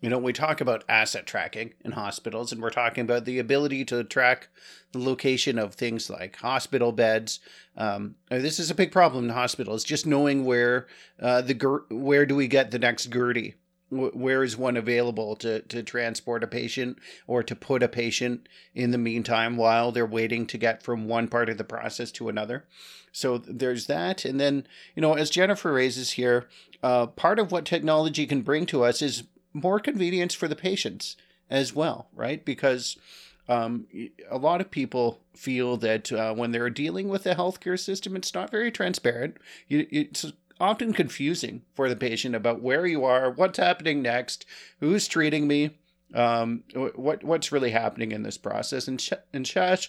you 0.00 0.08
know, 0.08 0.18
we 0.18 0.32
talk 0.32 0.60
about 0.60 0.84
asset 0.88 1.26
tracking 1.26 1.74
in 1.84 1.92
hospitals 1.92 2.52
and 2.52 2.62
we're 2.62 2.70
talking 2.70 3.02
about 3.02 3.24
the 3.24 3.38
ability 3.38 3.84
to 3.86 4.04
track 4.04 4.48
the 4.92 5.00
location 5.00 5.58
of 5.58 5.74
things 5.74 6.08
like 6.08 6.36
hospital 6.36 6.92
beds. 6.92 7.40
Um, 7.76 8.14
this 8.30 8.60
is 8.60 8.70
a 8.70 8.74
big 8.74 8.92
problem 8.92 9.24
in 9.24 9.30
hospitals, 9.30 9.82
just 9.82 10.06
knowing 10.06 10.44
where 10.44 10.86
uh, 11.20 11.40
the 11.40 11.54
where 11.90 12.24
do 12.24 12.36
we 12.36 12.46
get 12.46 12.70
the 12.70 12.78
next 12.78 13.08
gurney 13.08 13.54
where 13.94 14.42
is 14.42 14.56
one 14.56 14.76
available 14.76 15.36
to, 15.36 15.60
to 15.62 15.82
transport 15.82 16.42
a 16.42 16.46
patient 16.46 16.98
or 17.26 17.42
to 17.42 17.54
put 17.54 17.82
a 17.82 17.88
patient 17.88 18.48
in 18.74 18.90
the 18.90 18.98
meantime 18.98 19.56
while 19.56 19.92
they're 19.92 20.06
waiting 20.06 20.46
to 20.46 20.58
get 20.58 20.82
from 20.82 21.08
one 21.08 21.28
part 21.28 21.48
of 21.48 21.58
the 21.58 21.64
process 21.64 22.10
to 22.12 22.28
another? 22.28 22.64
So 23.12 23.38
there's 23.38 23.86
that. 23.86 24.24
And 24.24 24.40
then 24.40 24.66
you 24.94 25.02
know 25.02 25.14
as 25.14 25.30
jennifer 25.30 25.72
raises 25.72 26.12
here 26.12 26.48
uh, 26.82 27.06
part 27.06 27.38
of 27.38 27.52
what 27.52 27.64
technology 27.64 28.26
can 28.26 28.42
bring 28.42 28.66
to 28.66 28.84
us 28.84 29.00
is 29.00 29.24
more 29.52 29.80
convenience 29.80 30.34
for 30.34 30.48
the 30.48 30.56
patients 30.56 31.16
as 31.48 31.74
well 31.74 32.08
right? 32.14 32.44
Because 32.44 32.96
um, 33.48 33.86
a 34.30 34.38
lot 34.38 34.60
of 34.60 34.70
people 34.70 35.20
feel 35.34 35.76
that 35.78 36.10
uh, 36.12 36.34
when 36.34 36.52
they're 36.52 36.70
dealing 36.70 37.08
with 37.08 37.24
the 37.24 37.34
healthcare 37.34 37.78
system, 37.78 38.16
it's 38.16 38.32
not 38.32 38.50
very 38.50 38.70
transparent. 38.70 39.36
You, 39.68 39.86
it's 39.90 40.32
often 40.60 40.92
confusing 40.92 41.62
for 41.74 41.88
the 41.88 41.96
patient 41.96 42.34
about 42.34 42.62
where 42.62 42.86
you 42.86 43.04
are, 43.04 43.30
what's 43.30 43.58
happening 43.58 44.02
next, 44.02 44.46
who's 44.80 45.08
treating 45.08 45.46
me, 45.46 45.78
um, 46.14 46.62
what 46.94 47.24
what's 47.24 47.52
really 47.52 47.70
happening 47.70 48.12
in 48.12 48.22
this 48.22 48.38
process. 48.38 48.88
And 48.88 49.00
Sh- 49.00 49.12
and 49.32 49.44
Shash, 49.44 49.88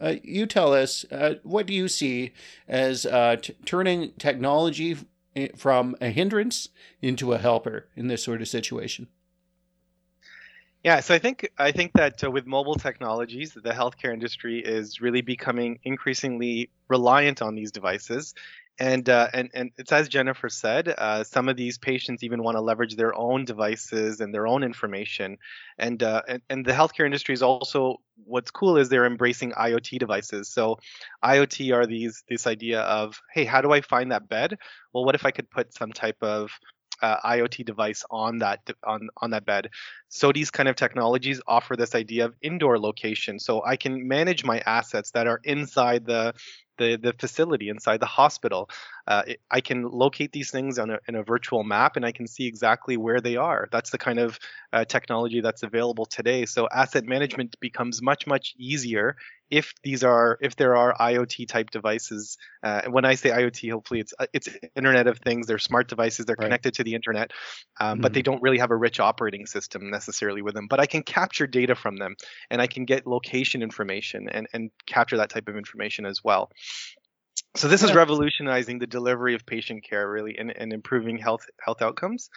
uh, 0.00 0.14
you 0.22 0.46
tell 0.46 0.72
us 0.72 1.04
uh, 1.10 1.34
what 1.42 1.66
do 1.66 1.74
you 1.74 1.88
see 1.88 2.32
as 2.66 3.04
uh, 3.06 3.36
t- 3.36 3.54
turning 3.64 4.12
technology 4.18 4.96
eh, 5.36 5.48
from 5.56 5.96
a 6.00 6.10
hindrance 6.10 6.68
into 7.02 7.32
a 7.32 7.38
helper 7.38 7.86
in 7.96 8.08
this 8.08 8.22
sort 8.22 8.40
of 8.40 8.48
situation. 8.48 9.08
Yeah, 10.84 11.00
so 11.00 11.12
I 11.12 11.18
think 11.18 11.50
I 11.58 11.72
think 11.72 11.92
that 11.94 12.22
uh, 12.22 12.30
with 12.30 12.46
mobile 12.46 12.76
technologies, 12.76 13.52
the 13.52 13.72
healthcare 13.72 14.12
industry 14.12 14.60
is 14.60 15.00
really 15.00 15.22
becoming 15.22 15.80
increasingly 15.82 16.70
reliant 16.86 17.42
on 17.42 17.56
these 17.56 17.72
devices, 17.72 18.32
and 18.78 19.08
uh, 19.08 19.28
and 19.32 19.50
and 19.54 19.70
it's 19.76 19.90
as 19.90 20.08
Jennifer 20.08 20.48
said, 20.48 20.94
uh, 20.96 21.24
some 21.24 21.48
of 21.48 21.56
these 21.56 21.78
patients 21.78 22.22
even 22.22 22.42
want 22.42 22.56
to 22.56 22.60
leverage 22.60 22.94
their 22.94 23.14
own 23.14 23.44
devices 23.44 24.20
and 24.20 24.32
their 24.32 24.46
own 24.46 24.62
information, 24.62 25.36
and, 25.78 26.02
uh, 26.02 26.22
and 26.28 26.42
and 26.48 26.64
the 26.64 26.72
healthcare 26.72 27.04
industry 27.04 27.34
is 27.34 27.42
also 27.42 27.96
what's 28.24 28.50
cool 28.50 28.76
is 28.76 28.88
they're 28.88 29.06
embracing 29.06 29.52
IoT 29.52 29.98
devices. 29.98 30.48
So 30.48 30.78
IoT 31.24 31.74
are 31.74 31.86
these 31.86 32.22
this 32.28 32.46
idea 32.46 32.82
of 32.82 33.20
hey, 33.34 33.44
how 33.44 33.62
do 33.62 33.72
I 33.72 33.80
find 33.80 34.12
that 34.12 34.28
bed? 34.28 34.58
Well, 34.92 35.04
what 35.04 35.16
if 35.16 35.26
I 35.26 35.32
could 35.32 35.50
put 35.50 35.74
some 35.74 35.92
type 35.92 36.18
of 36.22 36.50
uh, 37.02 37.20
IoT 37.24 37.64
device 37.64 38.04
on 38.10 38.38
that 38.38 38.60
on 38.84 39.08
on 39.16 39.30
that 39.30 39.44
bed. 39.44 39.70
So 40.08 40.32
these 40.32 40.50
kind 40.50 40.68
of 40.68 40.76
technologies 40.76 41.40
offer 41.46 41.76
this 41.76 41.94
idea 41.94 42.26
of 42.26 42.34
indoor 42.42 42.78
location. 42.78 43.38
So 43.38 43.64
I 43.64 43.76
can 43.76 44.08
manage 44.08 44.44
my 44.44 44.60
assets 44.60 45.10
that 45.12 45.26
are 45.26 45.40
inside 45.44 46.06
the 46.06 46.34
the, 46.78 46.96
the 46.96 47.12
facility 47.12 47.68
inside 47.68 48.00
the 48.00 48.06
hospital. 48.06 48.70
Uh, 49.06 49.22
it, 49.26 49.40
I 49.50 49.60
can 49.60 49.82
locate 49.82 50.32
these 50.32 50.50
things 50.50 50.78
on 50.78 50.90
a, 50.90 50.98
in 51.08 51.16
a 51.16 51.22
virtual 51.22 51.64
map 51.64 51.96
and 51.96 52.06
I 52.06 52.12
can 52.12 52.26
see 52.26 52.46
exactly 52.46 52.96
where 52.96 53.20
they 53.20 53.36
are. 53.36 53.68
That's 53.70 53.90
the 53.90 53.98
kind 53.98 54.18
of 54.18 54.38
uh, 54.72 54.84
technology 54.84 55.40
that's 55.40 55.62
available 55.62 56.06
today. 56.06 56.46
So 56.46 56.68
asset 56.72 57.04
management 57.04 57.56
becomes 57.60 58.00
much, 58.00 58.26
much 58.26 58.54
easier 58.56 59.16
if 59.50 59.72
these 59.82 60.04
are 60.04 60.38
if 60.40 60.56
there 60.56 60.76
are 60.76 60.94
IoT 60.94 61.48
type 61.48 61.70
devices. 61.70 62.36
Uh, 62.62 62.82
when 62.90 63.04
I 63.04 63.14
say 63.14 63.30
IoT, 63.30 63.70
hopefully 63.70 64.00
it's 64.00 64.12
uh, 64.18 64.26
it's 64.32 64.48
Internet 64.76 65.06
of 65.06 65.18
Things. 65.18 65.46
They're 65.46 65.58
smart 65.58 65.88
devices. 65.88 66.26
They're 66.26 66.36
right. 66.38 66.46
connected 66.46 66.74
to 66.74 66.84
the 66.84 66.94
internet, 66.94 67.32
um, 67.80 67.94
mm-hmm. 67.94 68.02
but 68.02 68.12
they 68.12 68.20
mm-hmm. 68.20 68.32
don't 68.32 68.42
really 68.42 68.58
have 68.58 68.70
a 68.70 68.76
rich 68.76 69.00
operating 69.00 69.46
system 69.46 69.90
necessarily 69.90 70.42
with 70.42 70.54
them. 70.54 70.66
But 70.68 70.80
I 70.80 70.86
can 70.86 71.02
capture 71.02 71.46
data 71.46 71.74
from 71.74 71.96
them, 71.96 72.16
and 72.50 72.60
I 72.60 72.66
can 72.66 72.84
get 72.84 73.06
location 73.06 73.62
information 73.62 74.28
and 74.28 74.48
and 74.52 74.70
capture 74.86 75.16
that 75.18 75.30
type 75.30 75.48
of 75.48 75.56
information 75.56 76.04
as 76.06 76.22
well. 76.22 76.50
So 77.58 77.66
this 77.66 77.82
is 77.82 77.92
revolutionizing 77.92 78.78
the 78.78 78.86
delivery 78.86 79.34
of 79.34 79.44
patient 79.44 79.82
care, 79.82 80.08
really, 80.08 80.38
and, 80.38 80.56
and 80.56 80.72
improving 80.72 81.18
health 81.18 81.44
health 81.60 81.82
outcomes. 81.82 82.30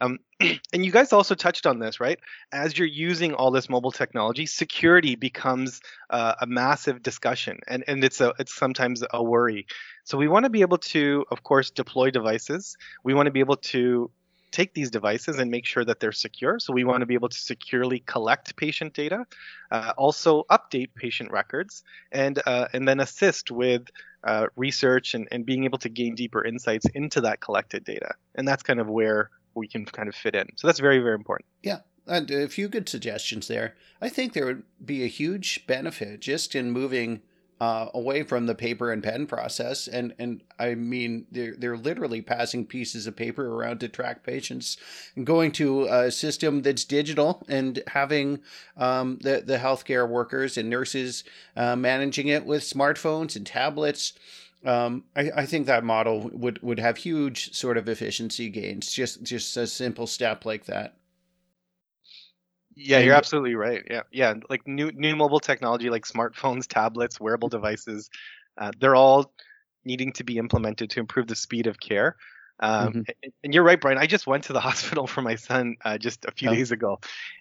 Um, 0.00 0.18
and 0.40 0.82
you 0.82 0.90
guys 0.90 1.12
also 1.12 1.34
touched 1.34 1.66
on 1.66 1.78
this, 1.78 2.00
right? 2.00 2.18
As 2.52 2.78
you're 2.78 2.88
using 2.88 3.34
all 3.34 3.50
this 3.50 3.68
mobile 3.68 3.92
technology, 3.92 4.46
security 4.46 5.14
becomes 5.14 5.82
uh, 6.08 6.36
a 6.40 6.46
massive 6.46 7.02
discussion, 7.02 7.58
and 7.68 7.84
and 7.86 8.02
it's 8.02 8.22
a 8.22 8.32
it's 8.38 8.54
sometimes 8.54 9.04
a 9.12 9.22
worry. 9.22 9.66
So 10.04 10.16
we 10.16 10.26
want 10.26 10.46
to 10.46 10.50
be 10.50 10.62
able 10.62 10.78
to, 10.78 11.26
of 11.30 11.42
course, 11.42 11.70
deploy 11.70 12.10
devices. 12.10 12.78
We 13.04 13.12
want 13.12 13.26
to 13.26 13.30
be 13.30 13.40
able 13.40 13.56
to 13.56 14.10
take 14.52 14.74
these 14.74 14.90
devices 14.90 15.38
and 15.38 15.50
make 15.50 15.66
sure 15.66 15.84
that 15.84 15.98
they're 15.98 16.12
secure. 16.12 16.58
So 16.58 16.72
we 16.72 16.84
want 16.84 17.00
to 17.00 17.06
be 17.06 17.14
able 17.14 17.28
to 17.30 17.38
securely 17.38 18.00
collect 18.00 18.54
patient 18.56 18.94
data, 18.94 19.24
uh, 19.70 19.92
also 19.96 20.44
update 20.50 20.90
patient 20.94 21.32
records, 21.32 21.82
and 22.12 22.40
uh, 22.46 22.68
and 22.72 22.86
then 22.86 23.00
assist 23.00 23.50
with 23.50 23.88
uh, 24.24 24.46
research 24.56 25.14
and, 25.14 25.26
and 25.32 25.44
being 25.44 25.64
able 25.64 25.78
to 25.78 25.88
gain 25.88 26.14
deeper 26.14 26.44
insights 26.44 26.86
into 26.94 27.22
that 27.22 27.40
collected 27.40 27.84
data. 27.84 28.14
And 28.34 28.46
that's 28.46 28.62
kind 28.62 28.78
of 28.78 28.88
where 28.88 29.30
we 29.54 29.66
can 29.66 29.84
kind 29.84 30.08
of 30.08 30.14
fit 30.14 30.34
in. 30.34 30.46
So 30.56 30.66
that's 30.66 30.80
very 30.80 31.00
very 31.00 31.14
important. 31.14 31.46
Yeah. 31.62 31.80
And 32.06 32.30
a 32.30 32.48
few 32.48 32.68
good 32.68 32.88
suggestions 32.88 33.46
there. 33.46 33.76
I 34.00 34.08
think 34.08 34.32
there 34.32 34.46
would 34.46 34.64
be 34.84 35.04
a 35.04 35.06
huge 35.06 35.66
benefit 35.68 36.20
just 36.20 36.54
in 36.56 36.72
moving 36.72 37.22
uh, 37.62 37.88
away 37.94 38.24
from 38.24 38.46
the 38.46 38.56
paper 38.56 38.90
and 38.90 39.04
pen 39.04 39.24
process. 39.24 39.86
And 39.86 40.12
and 40.18 40.42
I 40.58 40.74
mean, 40.74 41.26
they're 41.30 41.54
they're 41.56 41.76
literally 41.76 42.20
passing 42.20 42.66
pieces 42.66 43.06
of 43.06 43.14
paper 43.14 43.46
around 43.54 43.78
to 43.80 43.88
track 43.88 44.24
patients, 44.24 44.76
and 45.14 45.24
going 45.24 45.52
to 45.52 45.84
a 45.84 46.10
system 46.10 46.62
that's 46.62 46.82
digital 46.82 47.46
and 47.48 47.80
having 47.86 48.40
um, 48.76 49.18
the 49.22 49.44
the 49.46 49.58
healthcare 49.58 50.08
workers 50.08 50.58
and 50.58 50.68
nurses 50.68 51.22
uh, 51.56 51.76
managing 51.76 52.26
it 52.26 52.44
with 52.44 52.64
smartphones 52.64 53.36
and 53.36 53.46
tablets. 53.46 54.14
Um, 54.64 55.04
I, 55.14 55.30
I 55.36 55.46
think 55.46 55.66
that 55.66 55.84
model 55.84 56.30
would, 56.32 56.60
would 56.62 56.80
have 56.80 56.96
huge 56.96 57.52
sort 57.52 57.76
of 57.76 57.88
efficiency 57.88 58.48
gains. 58.48 58.92
Just 58.92 59.22
just 59.22 59.56
a 59.56 59.68
simple 59.68 60.08
step 60.08 60.44
like 60.44 60.64
that. 60.64 60.96
Yeah, 62.74 63.00
you're 63.00 63.14
absolutely 63.14 63.54
right. 63.54 63.82
Yeah, 63.90 64.02
yeah, 64.10 64.34
like 64.48 64.66
new 64.66 64.90
new 64.92 65.16
mobile 65.16 65.40
technology 65.40 65.90
like 65.90 66.06
smartphones, 66.06 66.66
tablets, 66.68 67.20
wearable 67.20 67.48
devices, 67.48 68.10
uh, 68.58 68.72
they're 68.78 68.96
all 68.96 69.32
needing 69.84 70.12
to 70.12 70.24
be 70.24 70.38
implemented 70.38 70.90
to 70.90 71.00
improve 71.00 71.26
the 71.26 71.36
speed 71.36 71.66
of 71.66 71.80
care. 71.80 72.16
Um, 72.60 72.88
mm-hmm. 72.88 72.98
and, 73.22 73.32
and, 73.42 73.54
you're 73.54 73.64
right, 73.64 73.80
Brian. 73.80 73.98
I 73.98 74.06
just 74.06 74.26
went 74.26 74.44
to 74.44 74.52
the 74.52 74.60
hospital 74.68 75.06
for 75.06 75.22
my 75.22 75.34
son 75.34 75.76
uh, 75.84 75.98
just 75.98 76.24
a 76.24 76.30
few 76.32 76.50
oh. 76.50 76.54
days 76.54 76.70
ago, 76.70 77.00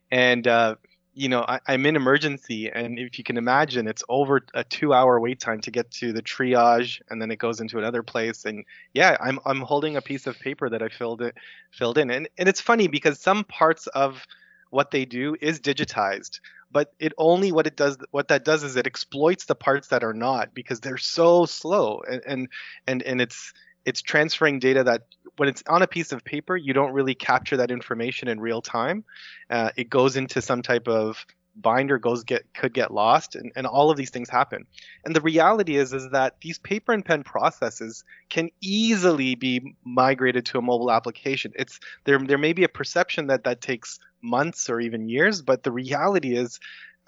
and 0.09 0.47
uh, 0.47 0.75
you 1.13 1.29
know 1.29 1.45
I, 1.47 1.59
am 1.67 1.85
in 1.85 1.95
emergency, 1.95 2.69
and 2.69 2.97
if 2.97 3.17
you 3.17 3.23
can 3.23 3.37
imagine, 3.37 3.87
it's 3.87 4.03
over 4.09 4.41
a 4.53 4.63
two-hour 4.63 5.19
wait 5.19 5.39
time 5.39 5.61
to 5.61 5.71
get 5.71 5.91
to 5.91 6.11
the 6.13 6.23
triage, 6.23 7.01
and 7.09 7.21
then 7.21 7.29
it 7.29 7.37
goes 7.37 7.61
into 7.61 7.77
another 7.77 8.03
place. 8.03 8.45
And 8.45 8.65
yeah, 8.93 9.17
I'm 9.19 9.39
I'm 9.45 9.61
holding 9.61 9.95
a 9.95 10.01
piece 10.01 10.27
of 10.27 10.39
paper 10.39 10.69
that 10.69 10.81
I 10.81 10.89
filled 10.89 11.21
it 11.21 11.35
filled 11.71 11.97
in, 11.97 12.09
and 12.09 12.27
and 12.37 12.49
it's 12.49 12.61
funny 12.61 12.87
because 12.87 13.19
some 13.19 13.43
parts 13.43 13.87
of 13.87 14.25
what 14.71 14.89
they 14.89 15.05
do 15.05 15.37
is 15.39 15.59
digitized 15.59 16.39
but 16.71 16.93
it 16.99 17.13
only 17.17 17.51
what 17.51 17.67
it 17.67 17.75
does 17.75 17.97
what 18.11 18.29
that 18.29 18.45
does 18.45 18.63
is 18.63 18.75
it 18.75 18.87
exploits 18.87 19.45
the 19.45 19.55
parts 19.55 19.89
that 19.89 20.03
are 20.03 20.13
not 20.13 20.53
because 20.53 20.79
they're 20.79 20.97
so 20.97 21.45
slow. 21.45 22.01
And 22.09 22.21
and 22.25 22.47
and, 22.87 23.03
and 23.03 23.21
it's 23.21 23.53
it's 23.85 24.01
transferring 24.01 24.59
data 24.59 24.83
that 24.83 25.03
when 25.37 25.49
it's 25.49 25.63
on 25.67 25.81
a 25.81 25.87
piece 25.87 26.11
of 26.11 26.23
paper 26.23 26.55
you 26.55 26.73
don't 26.73 26.93
really 26.93 27.15
capture 27.15 27.57
that 27.57 27.71
information 27.71 28.27
in 28.27 28.39
real 28.39 28.61
time. 28.61 29.03
Uh, 29.49 29.71
it 29.75 29.89
goes 29.89 30.15
into 30.15 30.41
some 30.41 30.61
type 30.61 30.87
of 30.87 31.25
binder 31.53 31.99
goes 31.99 32.23
get 32.23 32.45
could 32.53 32.73
get 32.73 32.93
lost 32.93 33.35
and, 33.35 33.51
and 33.57 33.67
all 33.67 33.91
of 33.91 33.97
these 33.97 34.09
things 34.09 34.29
happen. 34.29 34.65
And 35.03 35.13
the 35.13 35.19
reality 35.19 35.75
is 35.75 35.91
is 35.91 36.09
that 36.11 36.35
these 36.41 36.59
paper 36.59 36.93
and 36.93 37.03
pen 37.03 37.23
processes 37.23 38.05
can 38.29 38.49
easily 38.61 39.35
be 39.35 39.75
migrated 39.83 40.45
to 40.47 40.59
a 40.59 40.61
mobile 40.61 40.91
application. 40.91 41.51
It's 41.55 41.81
there 42.05 42.19
there 42.19 42.37
may 42.37 42.53
be 42.53 42.63
a 42.63 42.69
perception 42.69 43.27
that 43.27 43.43
that 43.43 43.59
takes 43.59 43.99
months 44.21 44.69
or 44.69 44.79
even 44.79 45.09
years 45.09 45.41
but 45.41 45.63
the 45.63 45.71
reality 45.71 46.35
is 46.35 46.59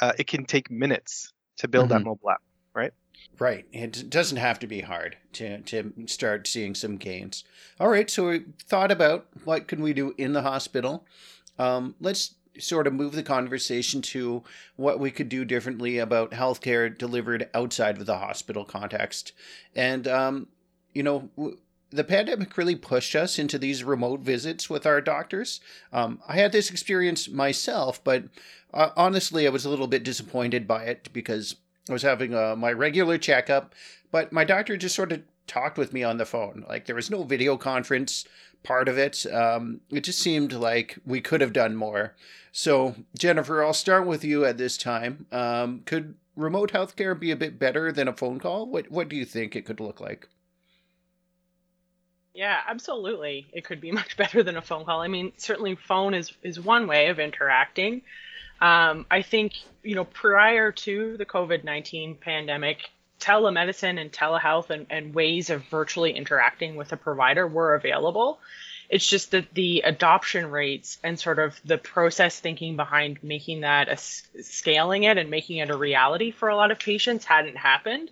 uh, 0.01 0.13
it 0.17 0.27
can 0.27 0.45
take 0.45 0.71
minutes 0.71 1.31
to 1.57 1.67
build 1.67 1.85
mm-hmm. 1.85 1.99
that 1.99 2.05
mobile 2.05 2.29
app 2.29 2.41
right 2.73 2.93
Right. 3.39 3.65
It 3.71 4.09
doesn't 4.09 4.37
have 4.37 4.59
to 4.59 4.67
be 4.67 4.81
hard 4.81 5.17
to, 5.33 5.61
to 5.61 5.93
start 6.05 6.47
seeing 6.47 6.75
some 6.75 6.97
gains. 6.97 7.43
All 7.79 7.89
right. 7.89 8.09
So 8.09 8.29
we 8.29 8.43
thought 8.67 8.91
about 8.91 9.25
what 9.43 9.67
can 9.67 9.81
we 9.81 9.93
do 9.93 10.13
in 10.17 10.33
the 10.33 10.43
hospital. 10.43 11.05
Um, 11.57 11.95
let's 11.99 12.35
sort 12.59 12.85
of 12.85 12.93
move 12.93 13.13
the 13.13 13.23
conversation 13.23 14.01
to 14.01 14.43
what 14.75 14.99
we 14.99 15.09
could 15.09 15.29
do 15.29 15.43
differently 15.43 15.97
about 15.97 16.31
healthcare 16.31 16.95
delivered 16.95 17.49
outside 17.53 17.97
of 17.97 18.05
the 18.05 18.17
hospital 18.17 18.63
context. 18.63 19.33
And, 19.75 20.07
um, 20.07 20.47
you 20.93 21.01
know, 21.01 21.29
the 21.93 22.03
pandemic 22.03 22.57
really 22.57 22.75
pushed 22.75 23.15
us 23.15 23.37
into 23.37 23.57
these 23.57 23.83
remote 23.83 24.21
visits 24.21 24.69
with 24.69 24.85
our 24.85 24.99
doctors. 24.99 25.61
Um, 25.91 26.19
I 26.27 26.35
had 26.35 26.51
this 26.51 26.71
experience 26.71 27.29
myself, 27.29 28.03
but 28.03 28.25
uh, 28.73 28.89
honestly, 28.97 29.45
I 29.45 29.51
was 29.51 29.65
a 29.65 29.69
little 29.69 29.87
bit 29.87 30.03
disappointed 30.03 30.67
by 30.67 30.85
it 30.85 31.09
because 31.13 31.55
I 31.89 31.93
was 31.93 32.01
having 32.01 32.33
uh, 32.33 32.55
my 32.55 32.71
regular 32.71 33.17
checkup, 33.17 33.73
but 34.11 34.31
my 34.31 34.43
doctor 34.43 34.75
just 34.75 34.95
sort 34.95 35.11
of 35.11 35.21
talked 35.45 35.77
with 35.77 35.93
me 35.93 36.03
on 36.03 36.17
the 36.17 36.25
phone. 36.25 36.65
Like 36.67 36.85
there 36.85 36.95
was 36.95 37.11
no 37.11 37.23
video 37.23 37.57
conference 37.57 38.25
part 38.63 38.87
of 38.87 38.97
it. 38.97 39.25
Um, 39.31 39.81
it 39.91 40.03
just 40.03 40.19
seemed 40.19 40.53
like 40.53 40.97
we 41.05 41.21
could 41.21 41.41
have 41.41 41.53
done 41.53 41.75
more. 41.75 42.15
So, 42.51 42.95
Jennifer, 43.17 43.63
I'll 43.63 43.73
start 43.73 44.07
with 44.07 44.23
you 44.23 44.45
at 44.45 44.57
this 44.57 44.77
time. 44.77 45.25
Um, 45.31 45.81
could 45.85 46.15
remote 46.35 46.71
healthcare 46.71 47.19
be 47.19 47.31
a 47.31 47.35
bit 47.35 47.59
better 47.59 47.91
than 47.91 48.07
a 48.07 48.13
phone 48.13 48.39
call? 48.39 48.65
What 48.65 48.89
What 48.89 49.09
do 49.09 49.15
you 49.15 49.25
think 49.25 49.55
it 49.55 49.65
could 49.65 49.79
look 49.79 49.99
like? 49.99 50.27
Yeah, 52.33 52.59
absolutely. 52.67 53.47
It 53.53 53.63
could 53.65 53.81
be 53.81 53.91
much 54.01 54.17
better 54.17 54.43
than 54.43 54.57
a 54.57 54.61
phone 54.61 54.85
call. 54.85 55.01
I 55.01 55.07
mean, 55.07 55.33
certainly 55.37 55.75
phone 55.75 56.13
is 56.13 56.31
is 56.41 56.59
one 56.59 56.87
way 56.87 57.07
of 57.07 57.19
interacting. 57.19 58.01
Um, 58.61 59.05
I 59.11 59.21
think 59.21 59.53
you 59.83 59.95
know 59.95 60.05
prior 60.05 60.71
to 60.71 61.17
the 61.17 61.25
COVID 61.25 61.63
nineteen 61.63 62.15
pandemic, 62.15 62.89
telemedicine 63.19 63.99
and 63.99 64.11
telehealth 64.11 64.69
and, 64.69 64.87
and 64.89 65.13
ways 65.13 65.49
of 65.49 65.63
virtually 65.65 66.11
interacting 66.11 66.75
with 66.75 66.91
a 66.91 66.97
provider 66.97 67.47
were 67.47 67.75
available. 67.75 68.39
It's 68.89 69.07
just 69.07 69.31
that 69.31 69.53
the 69.53 69.81
adoption 69.85 70.51
rates 70.51 70.99
and 71.03 71.19
sort 71.19 71.39
of 71.39 71.59
the 71.65 71.77
process 71.77 72.39
thinking 72.39 72.75
behind 72.75 73.23
making 73.23 73.61
that 73.61 73.89
a, 73.89 73.97
scaling 73.97 75.03
it 75.03 75.17
and 75.17 75.31
making 75.31 75.57
it 75.57 75.71
a 75.71 75.77
reality 75.77 76.31
for 76.31 76.49
a 76.49 76.55
lot 76.55 76.69
of 76.69 76.77
patients 76.79 77.25
hadn't 77.25 77.57
happened. 77.57 78.11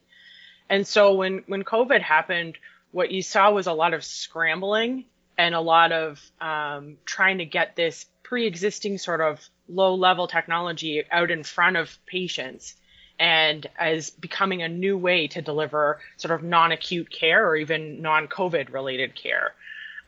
And 0.69 0.87
so 0.87 1.13
when 1.15 1.43
when 1.47 1.63
COVID 1.63 2.01
happened, 2.01 2.57
what 2.91 3.11
you 3.11 3.21
saw 3.21 3.51
was 3.51 3.67
a 3.67 3.73
lot 3.73 3.93
of 3.93 4.03
scrambling 4.03 5.05
and 5.37 5.55
a 5.55 5.61
lot 5.61 5.91
of 5.91 6.21
um, 6.39 6.97
trying 7.05 7.39
to 7.39 7.45
get 7.45 7.75
this 7.75 8.05
pre-existing 8.23 8.97
sort 8.97 9.21
of 9.21 9.39
low 9.67 9.95
level 9.95 10.27
technology 10.27 11.03
out 11.11 11.31
in 11.31 11.43
front 11.43 11.77
of 11.77 11.97
patients 12.05 12.75
and 13.19 13.67
as 13.77 14.09
becoming 14.09 14.63
a 14.63 14.67
new 14.67 14.97
way 14.97 15.27
to 15.27 15.41
deliver 15.41 15.99
sort 16.17 16.33
of 16.33 16.43
non-acute 16.43 17.09
care 17.11 17.47
or 17.47 17.55
even 17.55 18.01
non-COVID 18.01 18.73
related 18.73 19.15
care. 19.15 19.53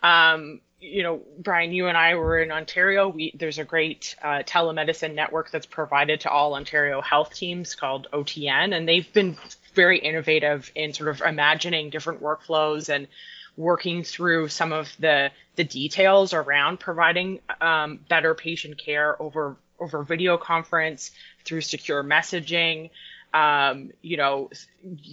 Um, 0.02 0.62
you 0.80 1.04
know, 1.04 1.22
Brian, 1.38 1.72
you 1.72 1.88
and 1.88 1.98
I 1.98 2.16
were 2.16 2.42
in 2.42 2.52
Ontario. 2.52 3.08
We, 3.08 3.34
there's 3.38 3.60
a 3.60 3.63
great 3.63 4.16
uh, 4.22 4.44
telemedicine 4.46 5.16
network 5.16 5.50
that's 5.52 5.66
provided 5.66 6.22
to 6.22 6.30
all 6.30 6.56
Ontario 6.56 7.02
health 7.02 7.34
teams 7.34 7.75
called 7.75 8.08
OTN, 8.12 8.75
and 8.75 8.88
they've 8.88 9.12
been 9.13 9.38
very 9.74 10.00
innovative 10.00 10.72
in 10.75 10.94
sort 10.94 11.10
of 11.10 11.22
imagining 11.22 11.89
different 11.89 12.22
workflows 12.22 12.89
and 12.89 13.08
working 13.56 14.03
through 14.03 14.48
some 14.48 14.74
of 14.74 14.96
the 15.00 15.32
the 15.56 15.63
details 15.63 16.34
around 16.34 16.80
providing 16.80 17.39
um, 17.62 18.00
better 18.10 18.34
patient 18.34 18.77
care 18.77 19.22
over 19.22 19.56
over 19.80 20.03
video 20.03 20.38
conference 20.38 21.12
through 21.44 21.62
secure 21.62 22.03
messaging, 22.03 22.89
um, 23.34 23.92
you 24.01 24.18
know, 24.18 24.50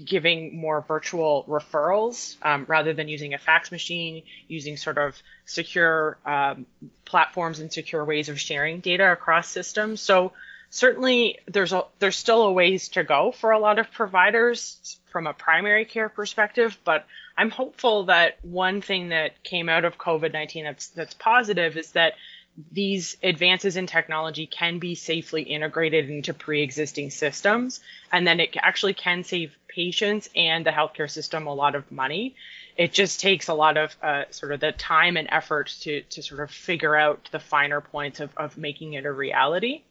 giving 0.05 0.59
more 0.59 0.83
virtual 0.87 1.45
referrals 1.49 2.37
um, 2.45 2.65
rather 2.69 2.93
than 2.93 3.09
using 3.09 3.35
a 3.35 3.39
fax 3.39 3.73
machine, 3.73 4.23
using 4.49 4.77
sort 4.77 4.99
of 4.99 5.21
secure 5.45 6.19
um, 6.25 6.67
platforms 7.05 7.61
and 7.61 7.73
secure 7.73 8.05
ways 8.05 8.29
of 8.29 8.39
sharing 8.39 8.81
data 8.81 9.11
across 9.11 9.49
systems. 9.49 10.01
So 10.01 10.33
certainly 10.71 11.39
there's 11.47 11.73
a 11.73 11.85
there's 11.99 12.17
still 12.17 12.43
a 12.43 12.53
ways 12.53 12.89
to 12.91 13.05
go 13.05 13.33
for 13.33 13.51
a 13.51 13.59
lot 13.59 13.79
of 13.79 13.91
providers 13.91 14.99
from 15.11 15.27
a 15.27 15.35
primary 15.35 15.85
care 15.85 16.09
perspective, 16.09 16.79
but 16.85 17.05
I'm 17.37 17.51
hopeful 17.51 18.05
that 18.05 18.39
one 18.43 18.81
thing 18.81 19.09
that 19.11 19.43
came 19.43 19.69
out 19.69 19.85
of 19.85 19.99
COVID-19 19.99 20.65
that's 20.65 20.87
that's 20.89 21.15
positive 21.15 21.77
is 21.77 21.93
that 21.93 22.15
these 22.73 23.17
advances 23.23 23.77
in 23.77 23.87
technology 23.87 24.47
can 24.47 24.79
be 24.79 24.95
safely 24.95 25.43
integrated 25.43 26.11
into 26.11 26.35
pre-existing 26.35 27.11
systems 27.11 27.81
and 28.13 28.27
then 28.27 28.41
it 28.41 28.57
actually 28.59 28.93
can 28.93 29.25
save 29.25 29.57
patients 29.69 30.29
and 30.35 30.67
the 30.67 30.71
healthcare 30.71 31.09
system 31.09 31.47
a 31.47 31.55
lot 31.55 31.75
of 31.75 31.91
money. 31.93 32.35
It 32.77 32.93
just 32.93 33.21
takes 33.21 33.49
a 33.49 33.55
lot 33.55 33.77
of 33.77 33.97
uh, 34.03 34.25
sort 34.31 34.53
of 34.53 34.61
the 34.61 34.73
time 34.73 35.17
and 35.17 35.29
effort 35.31 35.73
to, 35.83 36.03
to 36.03 36.23
sort 36.23 36.41
of 36.41 36.51
figure 36.51 36.97
out 36.97 37.29
the 37.31 37.39
finer 37.39 37.81
points 37.81 38.21
of, 38.21 38.31
of 38.37 38.59
making 38.59 38.95
it 38.95 39.07
a 39.07 39.13
reality 39.13 39.83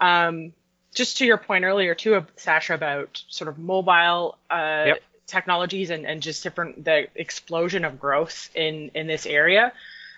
um, 0.00 0.52
just 0.94 1.18
to 1.18 1.26
your 1.26 1.38
point 1.38 1.64
earlier 1.64 1.94
too 1.94 2.24
sasha 2.36 2.74
about 2.74 3.22
sort 3.28 3.48
of 3.48 3.58
mobile 3.58 4.38
uh, 4.50 4.84
yep. 4.86 5.02
technologies 5.26 5.90
and, 5.90 6.06
and 6.06 6.22
just 6.22 6.42
different 6.42 6.84
the 6.84 7.08
explosion 7.14 7.84
of 7.84 8.00
growth 8.00 8.50
in 8.54 8.90
in 8.94 9.06
this 9.06 9.26
area. 9.26 9.72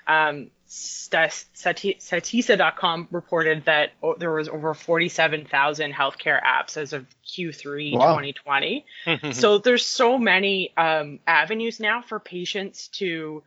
Um, 0.06 0.50
Statista.com 0.68 3.08
reported 3.11 3.64
that 3.64 3.92
there 4.18 4.30
was 4.30 4.49
over 4.49 4.75
47,000 4.75 5.94
healthcare 5.94 6.38
apps 6.42 6.76
as 6.76 6.92
of 6.92 7.06
Q3 7.26 7.94
wow. 7.94 8.18
2020. 8.18 8.85
so 9.32 9.56
there's 9.58 9.87
so 9.87 10.18
many 10.18 10.76
um, 10.76 11.20
avenues 11.26 11.80
now 11.80 12.02
for 12.02 12.20
patients 12.20 12.88
to 12.88 13.42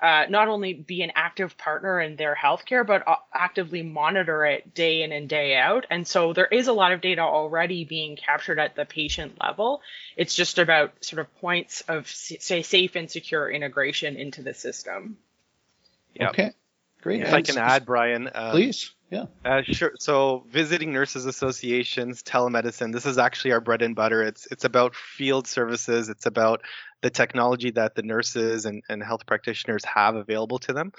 uh, 0.00 0.24
not 0.28 0.48
only 0.48 0.74
be 0.74 1.02
an 1.02 1.10
active 1.14 1.58
partner 1.58 2.00
in 2.00 2.16
their 2.16 2.34
healthcare, 2.34 2.86
but 2.86 3.06
uh, 3.06 3.16
actively 3.34 3.82
monitor 3.82 4.44
it 4.44 4.74
day 4.74 5.02
in 5.02 5.10
and 5.12 5.28
day 5.28 5.56
out. 5.56 5.86
And 5.90 6.06
so 6.06 6.32
there 6.32 6.46
is 6.46 6.68
a 6.68 6.72
lot 6.72 6.92
of 6.92 7.00
data 7.00 7.22
already 7.22 7.84
being 7.84 8.16
captured 8.16 8.58
at 8.58 8.76
the 8.76 8.84
patient 8.84 9.38
level. 9.40 9.82
It's 10.16 10.34
just 10.34 10.58
about 10.58 11.04
sort 11.04 11.20
of 11.20 11.34
points 11.40 11.82
of, 11.88 12.06
say, 12.08 12.62
safe 12.62 12.94
and 12.94 13.10
secure 13.10 13.50
integration 13.50 14.16
into 14.16 14.42
the 14.42 14.54
system. 14.54 15.18
Yeah. 16.14 16.30
Okay. 16.30 16.52
Great. 17.02 17.22
If 17.22 17.32
I 17.32 17.42
can 17.42 17.58
add, 17.58 17.86
Brian. 17.86 18.28
Um, 18.32 18.50
Please. 18.52 18.92
Yeah. 19.10 19.26
Uh, 19.44 19.62
sure. 19.62 19.92
So, 19.98 20.44
visiting 20.50 20.92
nurses 20.92 21.24
associations, 21.24 22.22
telemedicine. 22.22 22.92
This 22.92 23.06
is 23.06 23.16
actually 23.16 23.52
our 23.52 23.60
bread 23.60 23.80
and 23.80 23.96
butter. 23.96 24.22
It's 24.22 24.46
it's 24.50 24.64
about 24.64 24.94
field 24.94 25.46
services. 25.46 26.08
It's 26.10 26.26
about 26.26 26.62
the 27.00 27.10
technology 27.10 27.70
that 27.72 27.94
the 27.94 28.02
nurses 28.02 28.64
and, 28.64 28.82
and 28.88 29.02
health 29.02 29.26
practitioners 29.26 29.84
have 29.84 30.16
available 30.16 30.58
to 30.60 30.72
them. 30.72 30.92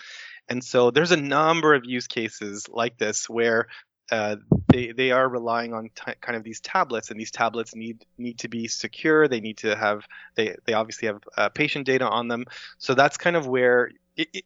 And 0.48 0.64
so, 0.64 0.92
there's 0.92 1.12
a 1.12 1.18
number 1.18 1.74
of 1.74 1.86
use 1.86 2.08
cases 2.08 2.68
like 2.70 2.98
this 2.98 3.30
where 3.30 3.68
uh, 4.12 4.38
they 4.68 4.92
they 4.92 5.12
are 5.12 5.28
relying 5.28 5.74
on 5.74 5.90
t- 5.96 6.14
kind 6.22 6.36
of 6.36 6.44
these 6.44 6.60
tablets, 6.60 7.12
and 7.12 7.20
these 7.20 7.32
tablets 7.32 7.76
need 7.76 8.04
need 8.18 8.40
to 8.40 8.48
be 8.48 8.68
secure. 8.68 9.28
They 9.28 9.40
need 9.40 9.58
to 9.58 9.76
have 9.76 10.08
they 10.36 10.56
they 10.66 10.74
obviously 10.74 11.08
have 11.08 11.22
uh, 11.38 11.50
patient 11.50 11.86
data 11.86 12.08
on 12.08 12.28
them. 12.28 12.46
So 12.78 12.96
that's 12.96 13.18
kind 13.18 13.36
of 13.36 13.48
where 13.48 13.92
it, 14.18 14.30
it, 14.34 14.46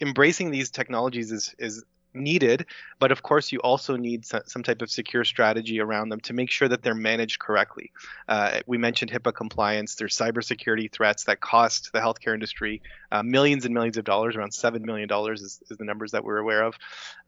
embracing 0.00 0.50
these 0.50 0.70
technologies 0.70 1.30
is 1.30 1.54
is 1.58 1.84
needed, 2.14 2.66
but 2.98 3.12
of 3.12 3.22
course 3.22 3.52
you 3.52 3.58
also 3.60 3.96
need 3.96 4.24
some 4.24 4.62
type 4.62 4.82
of 4.82 4.90
secure 4.90 5.24
strategy 5.24 5.80
around 5.80 6.08
them 6.08 6.20
to 6.20 6.32
make 6.32 6.50
sure 6.50 6.68
that 6.68 6.82
they're 6.82 6.94
managed 6.94 7.40
correctly. 7.40 7.90
Uh, 8.28 8.60
we 8.66 8.78
mentioned 8.78 9.10
HIPAA 9.10 9.34
compliance. 9.34 9.94
There's 9.94 10.16
cybersecurity 10.16 10.90
threats 10.90 11.24
that 11.24 11.40
cost 11.40 11.92
the 11.92 12.00
healthcare 12.00 12.34
industry 12.34 12.82
uh, 13.14 13.22
millions 13.22 13.64
and 13.64 13.72
millions 13.72 13.96
of 13.96 14.04
dollars. 14.04 14.34
Around 14.34 14.52
seven 14.52 14.84
million 14.84 15.08
dollars 15.08 15.40
is, 15.40 15.60
is, 15.70 15.78
the 15.78 15.84
numbers 15.84 16.10
that 16.12 16.24
we're 16.24 16.38
aware 16.38 16.64
of. 16.64 16.74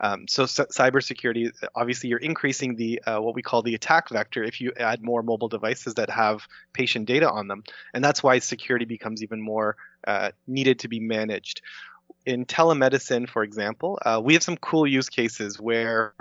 Um, 0.00 0.26
so 0.26 0.46
c- 0.46 0.64
cybersecurity, 0.64 1.52
obviously, 1.76 2.10
you're 2.10 2.18
increasing 2.18 2.74
the 2.74 3.00
uh, 3.06 3.20
what 3.20 3.36
we 3.36 3.42
call 3.42 3.62
the 3.62 3.76
attack 3.76 4.08
vector 4.08 4.42
if 4.42 4.60
you 4.60 4.72
add 4.76 5.02
more 5.02 5.22
mobile 5.22 5.48
devices 5.48 5.94
that 5.94 6.10
have 6.10 6.46
patient 6.72 7.06
data 7.06 7.30
on 7.30 7.46
them, 7.46 7.62
and 7.94 8.04
that's 8.04 8.20
why 8.20 8.38
security 8.40 8.84
becomes 8.84 9.22
even 9.22 9.40
more 9.40 9.76
uh, 10.06 10.32
needed 10.48 10.80
to 10.80 10.88
be 10.88 10.98
managed 10.98 11.62
in 12.24 12.44
telemedicine, 12.44 13.28
for 13.28 13.42
example, 13.42 13.98
uh, 14.04 14.20
we 14.22 14.34
have 14.34 14.42
some 14.42 14.56
cool 14.56 14.86
use 14.86 15.08
cases 15.08 15.60
where 15.60 16.14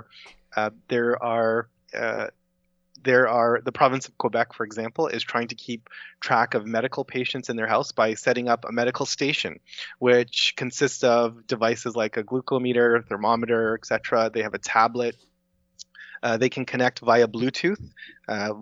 uh, 0.56 0.70
there 0.88 1.22
are 1.22 1.68
uh, 1.98 2.27
there 3.04 3.30
are 3.30 3.62
the 3.63 3.72
province 3.72 4.08
of 4.08 4.18
Quebec, 4.18 4.54
for 4.54 4.65
example, 4.65 5.08
is 5.08 5.24
trying 5.24 5.48
to 5.48 5.56
keep 5.56 5.89
track 6.20 6.56
of 6.56 6.65
medical 6.65 7.06
patients 7.06 7.50
in 7.50 7.56
their 7.56 7.68
house 7.68 7.92
by 7.92 8.15
setting 8.15 8.50
up 8.50 8.65
a 8.68 8.72
medical 8.72 9.06
station, 9.06 9.60
which 10.00 10.54
consists 10.58 11.04
of 11.04 11.46
devices 11.48 11.96
like 11.96 12.18
a 12.18 12.24
glucometer, 12.24 13.08
thermometer, 13.08 13.75
etc. 13.75 14.32
They 14.34 14.42
have 14.42 14.56
a 14.56 14.60
tablet. 14.60 15.15
Uh, 16.24 16.38
they 16.38 16.50
can 16.50 16.65
connect 16.65 17.00
via 17.00 17.27
Bluetooth. 17.27 17.80
Uh, 18.27 18.54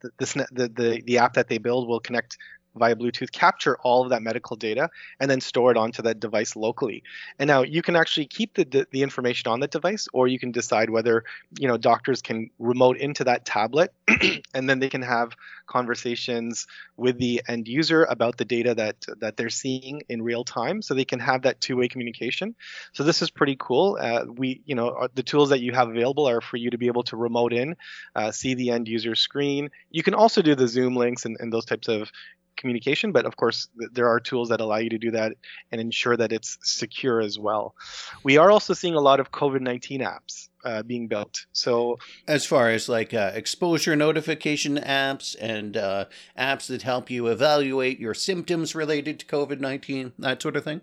the, 0.00 0.46
the, 0.52 0.68
the, 0.68 1.02
the 1.04 1.18
app 1.18 1.34
that 1.34 1.48
they 1.48 1.58
build 1.58 1.88
will 1.88 2.00
connect 2.00 2.36
via 2.78 2.96
Bluetooth 2.96 3.32
capture 3.32 3.76
all 3.82 4.02
of 4.02 4.10
that 4.10 4.22
medical 4.22 4.56
data 4.56 4.88
and 5.20 5.30
then 5.30 5.40
store 5.40 5.70
it 5.70 5.76
onto 5.76 6.02
that 6.02 6.20
device 6.20 6.56
locally. 6.56 7.02
And 7.38 7.48
now 7.48 7.62
you 7.62 7.82
can 7.82 7.96
actually 7.96 8.26
keep 8.26 8.54
the, 8.54 8.64
the, 8.64 8.86
the 8.90 9.02
information 9.02 9.50
on 9.50 9.60
that 9.60 9.70
device, 9.70 10.08
or 10.12 10.28
you 10.28 10.38
can 10.38 10.52
decide 10.52 10.90
whether 10.90 11.24
you 11.58 11.68
know 11.68 11.76
doctors 11.76 12.22
can 12.22 12.50
remote 12.58 12.96
into 12.96 13.24
that 13.24 13.44
tablet, 13.44 13.92
and 14.54 14.68
then 14.68 14.78
they 14.78 14.88
can 14.88 15.02
have 15.02 15.36
conversations 15.66 16.66
with 16.96 17.18
the 17.18 17.42
end 17.46 17.68
user 17.68 18.04
about 18.04 18.36
the 18.36 18.44
data 18.44 18.74
that 18.74 18.96
that 19.20 19.36
they're 19.36 19.50
seeing 19.50 20.02
in 20.08 20.22
real 20.22 20.44
time, 20.44 20.82
so 20.82 20.94
they 20.94 21.04
can 21.04 21.20
have 21.20 21.42
that 21.42 21.60
two-way 21.60 21.88
communication. 21.88 22.54
So 22.92 23.04
this 23.04 23.22
is 23.22 23.30
pretty 23.30 23.56
cool. 23.58 23.98
Uh, 24.00 24.24
we 24.26 24.62
you 24.64 24.74
know 24.74 24.88
uh, 24.88 25.08
the 25.14 25.22
tools 25.22 25.50
that 25.50 25.60
you 25.60 25.72
have 25.72 25.88
available 25.88 26.28
are 26.28 26.40
for 26.40 26.56
you 26.56 26.70
to 26.70 26.78
be 26.78 26.86
able 26.86 27.04
to 27.04 27.16
remote 27.16 27.52
in, 27.52 27.76
uh, 28.14 28.32
see 28.32 28.54
the 28.54 28.70
end 28.70 28.88
user 28.88 29.14
screen. 29.14 29.70
You 29.90 30.02
can 30.02 30.14
also 30.14 30.42
do 30.42 30.54
the 30.54 30.68
Zoom 30.68 30.96
links 30.96 31.24
and, 31.24 31.36
and 31.40 31.52
those 31.52 31.64
types 31.64 31.88
of 31.88 32.10
communication, 32.58 33.12
but 33.12 33.24
of 33.24 33.36
course, 33.36 33.68
there 33.92 34.08
are 34.08 34.20
tools 34.20 34.50
that 34.50 34.60
allow 34.60 34.76
you 34.76 34.90
to 34.90 34.98
do 34.98 35.10
that 35.12 35.32
and 35.72 35.80
ensure 35.80 36.16
that 36.16 36.32
it's 36.32 36.58
secure 36.62 37.20
as 37.20 37.38
well. 37.38 37.74
We 38.22 38.36
are 38.36 38.50
also 38.50 38.74
seeing 38.74 38.94
a 38.94 39.00
lot 39.00 39.20
of 39.20 39.30
COVID 39.30 39.60
19 39.60 40.00
apps 40.00 40.48
uh, 40.64 40.82
being 40.82 41.08
built. 41.08 41.46
So, 41.52 41.98
as 42.26 42.44
far 42.44 42.70
as 42.70 42.88
like 42.88 43.14
uh, 43.14 43.32
exposure 43.34 43.96
notification 43.96 44.76
apps 44.76 45.36
and 45.40 45.76
uh, 45.76 46.06
apps 46.38 46.66
that 46.66 46.82
help 46.82 47.10
you 47.10 47.28
evaluate 47.28 47.98
your 47.98 48.14
symptoms 48.14 48.74
related 48.74 49.20
to 49.20 49.26
COVID 49.26 49.60
19, 49.60 50.12
that 50.18 50.42
sort 50.42 50.56
of 50.56 50.64
thing? 50.64 50.82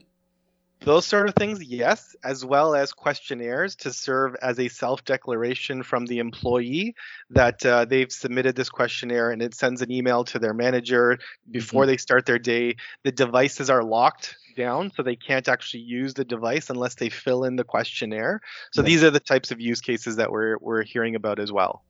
Those 0.86 1.08
sort 1.08 1.28
of 1.28 1.34
things, 1.34 1.64
yes, 1.64 2.16
as 2.24 2.46
well 2.46 2.76
as 2.76 2.94
questionnaires 2.94 3.76
to 3.78 3.92
serve 3.92 4.36
as 4.40 4.60
a 4.60 4.68
self 4.68 5.04
declaration 5.04 5.82
from 5.82 6.06
the 6.06 6.20
employee 6.20 6.94
that 7.32 7.66
uh, 7.66 7.86
they've 7.86 8.12
submitted 8.12 8.56
this 8.56 8.70
questionnaire 8.70 9.32
and 9.32 9.42
it 9.42 9.56
sends 9.56 9.82
an 9.82 9.92
email 9.92 10.24
to 10.26 10.38
their 10.38 10.54
manager 10.54 11.18
before 11.50 11.84
mm-hmm. 11.84 11.92
they 11.92 11.98
start 11.98 12.28
their 12.28 12.38
day. 12.38 12.76
The 13.04 13.12
devices 13.12 13.72
are 13.72 13.84
locked 13.84 14.38
down 14.56 14.92
so 14.96 15.02
they 15.02 15.16
can't 15.16 15.48
actually 15.48 15.82
use 15.82 16.14
the 16.14 16.24
device 16.24 16.70
unless 16.70 16.94
they 16.94 17.10
fill 17.10 17.46
in 17.46 17.56
the 17.56 17.64
questionnaire. 17.64 18.42
So 18.72 18.84
these 18.84 19.04
are 19.04 19.12
the 19.12 19.20
types 19.20 19.50
of 19.50 19.60
use 19.60 19.82
cases 19.82 20.18
that 20.18 20.32
we're, 20.32 20.58
we're 20.62 20.84
hearing 20.84 21.16
about 21.16 21.40
as 21.40 21.52
well. 21.52 21.84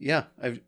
Yeah, 0.00 0.24
I've 0.42 0.60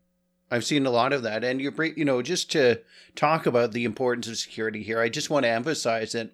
I've 0.51 0.63
seen 0.63 0.85
a 0.85 0.91
lot 0.91 1.11
of 1.11 1.23
that, 1.23 1.43
and 1.43 1.59
you're 1.59 1.83
you 1.83 2.05
know 2.05 2.21
just 2.21 2.51
to 2.51 2.81
talk 3.15 3.47
about 3.47 3.71
the 3.71 3.83
importance 3.83 4.27
of 4.27 4.37
security 4.37 4.83
here, 4.83 4.99
I 4.99 5.09
just 5.09 5.31
want 5.31 5.43
to 5.43 5.49
emphasize 5.49 6.11
that 6.11 6.31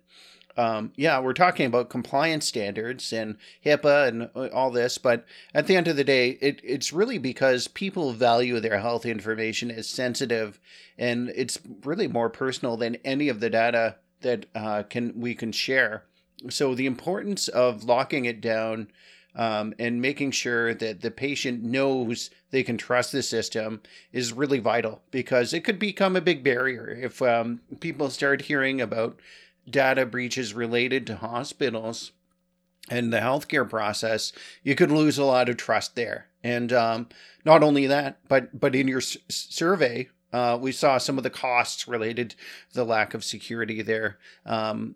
um, 0.58 0.92
yeah, 0.96 1.20
we're 1.20 1.34
talking 1.34 1.66
about 1.66 1.90
compliance 1.90 2.48
standards 2.48 3.14
and 3.14 3.38
HIPAA 3.66 4.08
and 4.08 4.30
uh, 4.36 4.50
all 4.54 4.72
this, 4.72 4.98
but 4.98 5.26
at 5.54 5.68
the 5.68 5.76
end 5.76 5.88
of 5.88 5.96
the 5.96 6.04
day, 6.04 6.32
it, 6.42 6.62
it's 6.64 6.94
really 6.94 7.18
because 7.18 7.68
people 7.68 8.12
value 8.14 8.60
their 8.60 8.80
health 8.80 9.06
information 9.06 9.72
as 9.72 9.88
sensitive, 9.88 10.60
and 10.98 11.30
it's 11.36 11.60
really 11.84 12.08
more 12.08 12.30
personal 12.30 12.78
than 12.78 12.96
any 13.06 13.30
of 13.30 13.40
the 13.40 13.50
data 13.50 13.96
that 14.22 14.46
uh, 14.54 14.84
can 14.84 15.20
we 15.20 15.34
can 15.36 15.52
share. 15.52 16.04
So 16.50 16.76
the 16.76 16.86
importance 16.86 17.48
of 17.48 17.84
locking 17.84 18.26
it 18.26 18.42
down 18.42 18.88
um, 19.36 19.74
and 19.80 20.02
making 20.02 20.32
sure 20.32 20.74
that 20.74 21.02
the 21.02 21.12
patient 21.12 21.64
knows 21.64 22.30
they 22.50 22.64
can 22.64 22.78
trust 22.78 23.12
the 23.12 23.24
system 23.24 23.82
is 24.12 24.34
really 24.34 24.60
vital 24.60 25.02
because 25.12 25.54
it 25.54 25.64
could 25.64 25.80
become 25.80 26.16
a 26.16 26.22
big 26.22 26.44
barrier 26.44 26.90
if 26.90 27.22
um, 27.22 27.62
people 27.80 28.10
start 28.10 28.42
hearing 28.42 28.82
about 28.82 29.20
data 29.70 30.06
breaches 30.06 30.54
related 30.54 31.08
to 31.08 31.16
hospitals 31.18 32.12
and 32.90 33.14
the 33.14 33.20
healthcare 33.20 33.70
process, 33.70 34.34
you 34.64 34.76
could 34.76 34.92
lose 34.92 35.18
a 35.18 35.26
lot 35.26 35.50
of 35.50 35.58
trust 35.58 35.96
there. 35.96 36.28
And 36.44 36.74
um, 36.74 37.08
not 37.46 37.64
only 37.64 37.88
that, 37.88 38.20
but 38.28 38.60
but 38.60 38.76
in 38.76 38.88
your 38.88 39.00
s- 39.00 39.18
survey, 39.30 40.10
uh, 40.34 40.58
we 40.60 40.72
saw 40.72 40.98
some 40.98 41.18
of 41.18 41.24
the 41.24 41.30
costs 41.30 41.88
related 41.88 42.32
to 42.32 42.36
the 42.74 42.86
lack 42.86 43.14
of 43.14 43.24
security 43.24 43.82
there. 43.82 44.18
Um, 44.46 44.96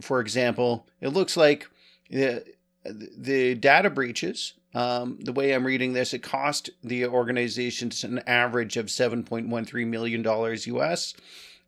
for 0.00 0.20
example, 0.20 0.86
it 1.00 1.08
looks 1.08 1.36
like 1.36 1.68
the 2.10 2.44
the 2.84 3.54
data 3.56 3.90
breaches. 3.90 4.54
Um, 4.74 5.18
the 5.20 5.32
way 5.32 5.52
I'm 5.52 5.66
reading 5.66 5.94
this, 5.94 6.12
it 6.12 6.22
cost 6.22 6.70
the 6.84 7.06
organizations 7.06 8.04
an 8.04 8.18
average 8.26 8.76
of 8.76 8.86
7.13 8.86 9.86
million 9.86 10.22
dollars 10.22 10.66
US 10.66 11.14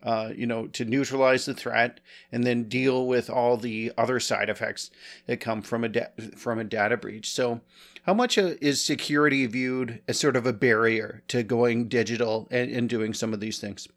uh, 0.02 0.30
you 0.34 0.46
know, 0.46 0.66
to 0.68 0.84
neutralize 0.84 1.44
the 1.44 1.54
threat 1.54 2.00
and 2.30 2.44
then 2.44 2.68
deal 2.68 3.06
with 3.06 3.28
all 3.28 3.56
the 3.56 3.92
other 3.98 4.20
side 4.20 4.48
effects 4.48 4.90
that 5.26 5.40
come 5.40 5.62
from 5.62 5.84
a 5.84 5.88
da- 5.88 6.10
from 6.36 6.58
a 6.58 6.64
data 6.64 6.96
breach. 6.96 7.30
So, 7.30 7.60
how 8.04 8.14
much 8.14 8.38
uh, 8.38 8.54
is 8.60 8.82
security 8.82 9.46
viewed 9.46 10.00
as 10.06 10.18
sort 10.18 10.36
of 10.36 10.46
a 10.46 10.52
barrier 10.52 11.22
to 11.28 11.42
going 11.42 11.88
digital 11.88 12.46
and, 12.50 12.70
and 12.70 12.88
doing 12.88 13.12
some 13.12 13.34
of 13.34 13.40
these 13.40 13.58
things? 13.58 13.88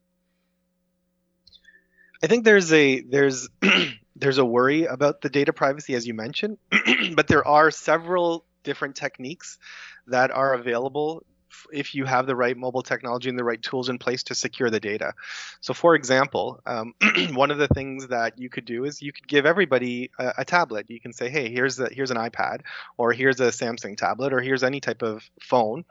I 2.23 2.27
think 2.27 2.45
there's 2.45 2.73
a 2.73 3.01
there's 3.01 3.47
there's 4.15 4.37
a 4.37 4.45
worry 4.45 4.85
about 4.85 5.21
the 5.21 5.29
data 5.29 5.53
privacy 5.53 5.93
as 5.93 6.07
you 6.07 6.13
mentioned, 6.13 6.57
but 7.15 7.27
there 7.27 7.47
are 7.47 7.69
several 7.69 8.45
different 8.63 8.95
techniques 8.95 9.57
that 10.07 10.31
are 10.31 10.53
available 10.53 11.23
if 11.71 11.95
you 11.95 12.05
have 12.05 12.27
the 12.27 12.35
right 12.35 12.57
mobile 12.57 12.83
technology 12.83 13.29
and 13.29 13.37
the 13.37 13.43
right 13.43 13.61
tools 13.61 13.89
in 13.89 13.97
place 13.97 14.23
to 14.23 14.35
secure 14.35 14.69
the 14.69 14.79
data. 14.79 15.13
So, 15.61 15.73
for 15.73 15.95
example, 15.95 16.59
um, 16.65 16.93
one 17.33 17.51
of 17.51 17.57
the 17.57 17.67
things 17.67 18.07
that 18.07 18.39
you 18.39 18.49
could 18.49 18.65
do 18.65 18.85
is 18.85 19.01
you 19.01 19.13
could 19.13 19.27
give 19.27 19.45
everybody 19.45 20.11
a, 20.19 20.33
a, 20.39 20.45
tablet. 20.45 20.89
You 20.89 20.99
can 20.99 21.13
say, 21.13 21.29
"Hey, 21.29 21.49
here's 21.49 21.79
a, 21.79 21.89
here's 21.91 22.11
an 22.11 22.17
iPad, 22.17 22.61
or 22.97 23.13
here's 23.13 23.39
a 23.39 23.49
Samsung 23.49 23.97
tablet, 23.97 24.33
or 24.33 24.41
here's 24.41 24.63
any 24.63 24.79
type 24.79 25.01
of 25.01 25.29
phone," 25.41 25.85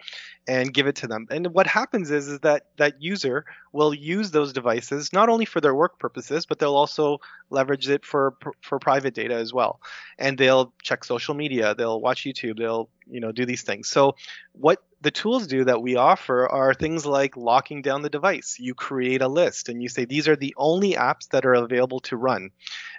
and 0.46 0.72
give 0.72 0.86
it 0.86 0.96
to 0.96 1.06
them. 1.06 1.26
And 1.30 1.48
what 1.48 1.66
happens 1.66 2.10
is 2.10 2.28
is 2.28 2.40
that 2.40 2.66
that 2.78 3.00
user 3.00 3.44
will 3.72 3.94
use 3.94 4.30
those 4.30 4.52
devices 4.52 5.12
not 5.12 5.28
only 5.28 5.44
for 5.44 5.60
their 5.60 5.74
work 5.74 5.98
purposes, 5.98 6.46
but 6.46 6.58
they'll 6.58 6.74
also 6.74 7.18
leverage 7.50 7.88
it 7.88 8.04
for 8.04 8.34
for 8.60 8.78
private 8.78 9.14
data 9.14 9.34
as 9.34 9.52
well. 9.52 9.80
And 10.18 10.36
they'll 10.36 10.72
check 10.82 11.04
social 11.04 11.34
media, 11.34 11.74
they'll 11.74 12.00
watch 12.00 12.24
YouTube, 12.24 12.58
they'll 12.58 12.88
you 13.06 13.20
know 13.20 13.32
do 13.32 13.46
these 13.46 13.62
things. 13.62 13.88
So 13.88 14.16
what 14.52 14.82
the 15.02 15.10
tools 15.10 15.46
do 15.46 15.64
that 15.64 15.80
we 15.80 15.96
offer 15.96 16.46
are 16.46 16.74
things 16.74 17.06
like 17.06 17.36
locking 17.36 17.80
down 17.80 18.02
the 18.02 18.10
device. 18.10 18.56
You 18.58 18.74
create 18.74 19.22
a 19.22 19.28
list 19.28 19.68
and 19.68 19.82
you 19.82 19.88
say 19.88 20.04
these 20.04 20.28
are 20.28 20.36
the 20.36 20.54
only 20.56 20.92
apps 20.92 21.28
that 21.30 21.46
are 21.46 21.54
available 21.54 22.00
to 22.00 22.16
run. 22.16 22.50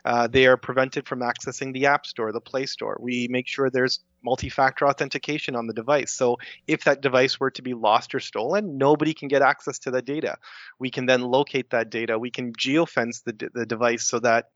Uh, 0.03 0.27
they 0.27 0.47
are 0.47 0.57
prevented 0.57 1.07
from 1.07 1.19
accessing 1.19 1.73
the 1.73 1.85
App 1.85 2.05
Store, 2.07 2.31
the 2.31 2.41
Play 2.41 2.65
Store. 2.65 2.97
We 2.99 3.27
make 3.29 3.47
sure 3.47 3.69
there's 3.69 3.99
multi 4.23 4.49
factor 4.49 4.87
authentication 4.87 5.55
on 5.55 5.67
the 5.67 5.73
device. 5.73 6.11
So 6.11 6.37
if 6.67 6.83
that 6.85 7.01
device 7.01 7.39
were 7.39 7.51
to 7.51 7.61
be 7.61 7.73
lost 7.73 8.15
or 8.15 8.19
stolen, 8.19 8.77
nobody 8.77 9.13
can 9.13 9.27
get 9.27 9.41
access 9.41 9.79
to 9.79 9.91
that 9.91 10.05
data. 10.05 10.37
We 10.79 10.89
can 10.89 11.05
then 11.05 11.21
locate 11.21 11.69
that 11.69 11.89
data. 11.89 12.17
We 12.17 12.31
can 12.31 12.53
geofence 12.53 13.23
the, 13.23 13.49
the 13.53 13.65
device 13.65 14.03
so 14.03 14.19
that 14.19 14.49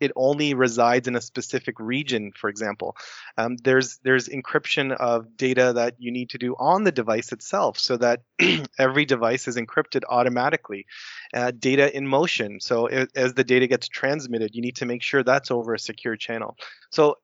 it 0.00 0.12
only 0.16 0.54
resides 0.54 1.06
in 1.06 1.14
a 1.14 1.20
specific 1.20 1.78
region, 1.78 2.32
for 2.34 2.48
example. 2.48 2.96
Um, 3.36 3.56
there's 3.56 3.98
there's 4.02 4.28
encryption 4.28 4.92
of 4.92 5.36
data 5.36 5.74
that 5.74 5.96
you 5.98 6.10
need 6.10 6.30
to 6.30 6.38
do 6.38 6.54
on 6.58 6.84
the 6.84 6.92
device 6.92 7.32
itself, 7.32 7.78
so 7.78 7.96
that 7.98 8.22
every 8.78 9.04
device 9.04 9.46
is 9.46 9.56
encrypted 9.56 10.02
automatically. 10.08 10.86
Uh, 11.32 11.52
data 11.52 11.94
in 11.94 12.06
motion, 12.06 12.60
so 12.60 12.86
it, 12.86 13.10
as 13.14 13.34
the 13.34 13.44
data 13.44 13.66
gets 13.66 13.88
transmitted, 13.88 14.54
you 14.54 14.62
need 14.62 14.76
to 14.76 14.86
make 14.86 15.02
sure 15.02 15.22
that's 15.22 15.50
over 15.50 15.74
a 15.74 15.78
secure 15.78 16.16
channel. 16.16 16.56
So 16.90 17.18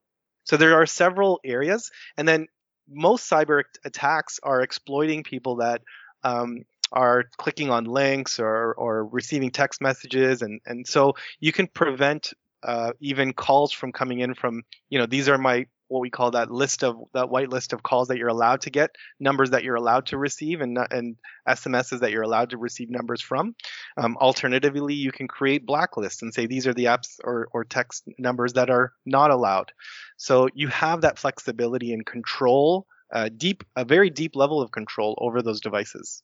so 0.44 0.56
there 0.56 0.74
are 0.74 0.86
several 0.86 1.40
areas, 1.44 1.90
and 2.16 2.28
then 2.28 2.46
most 2.88 3.28
cyber 3.28 3.64
attacks 3.84 4.38
are 4.42 4.60
exploiting 4.60 5.24
people 5.24 5.56
that 5.56 5.82
um, 6.22 6.64
are 6.92 7.24
clicking 7.36 7.70
on 7.70 7.84
links 7.84 8.38
or, 8.38 8.74
or 8.74 9.04
receiving 9.06 9.50
text 9.50 9.80
messages 9.80 10.42
and, 10.42 10.60
and 10.66 10.86
so 10.86 11.14
you 11.40 11.52
can 11.52 11.66
prevent 11.66 12.32
uh, 12.62 12.92
even 13.00 13.32
calls 13.32 13.72
from 13.72 13.92
coming 13.92 14.20
in 14.20 14.34
from 14.34 14.62
you 14.88 14.98
know 14.98 15.06
these 15.06 15.28
are 15.28 15.38
my 15.38 15.66
what 15.88 16.00
we 16.00 16.10
call 16.10 16.32
that 16.32 16.50
list 16.50 16.82
of 16.82 16.96
that 17.14 17.28
white 17.28 17.48
list 17.48 17.72
of 17.72 17.82
calls 17.82 18.08
that 18.08 18.18
you're 18.18 18.28
allowed 18.28 18.60
to 18.60 18.70
get 18.70 18.96
numbers 19.20 19.50
that 19.50 19.62
you're 19.62 19.76
allowed 19.76 20.06
to 20.06 20.18
receive 20.18 20.60
and 20.60 20.78
and 20.90 21.16
sms's 21.48 22.00
that 22.00 22.10
you're 22.10 22.22
allowed 22.22 22.50
to 22.50 22.58
receive 22.58 22.90
numbers 22.90 23.20
from. 23.20 23.54
Um, 23.96 24.16
alternatively 24.16 24.94
you 24.94 25.12
can 25.12 25.28
create 25.28 25.66
blacklists 25.66 26.22
and 26.22 26.34
say 26.34 26.46
these 26.46 26.66
are 26.66 26.74
the 26.74 26.86
apps 26.86 27.18
or, 27.22 27.48
or 27.52 27.64
text 27.64 28.04
numbers 28.18 28.54
that 28.54 28.70
are 28.70 28.92
not 29.04 29.30
allowed. 29.30 29.72
So 30.16 30.48
you 30.54 30.68
have 30.68 31.02
that 31.02 31.18
flexibility 31.18 31.92
and 31.92 32.04
control 32.04 32.86
uh, 33.12 33.28
deep 33.36 33.62
a 33.76 33.84
very 33.84 34.10
deep 34.10 34.34
level 34.34 34.60
of 34.60 34.72
control 34.72 35.16
over 35.18 35.40
those 35.40 35.60
devices 35.60 36.22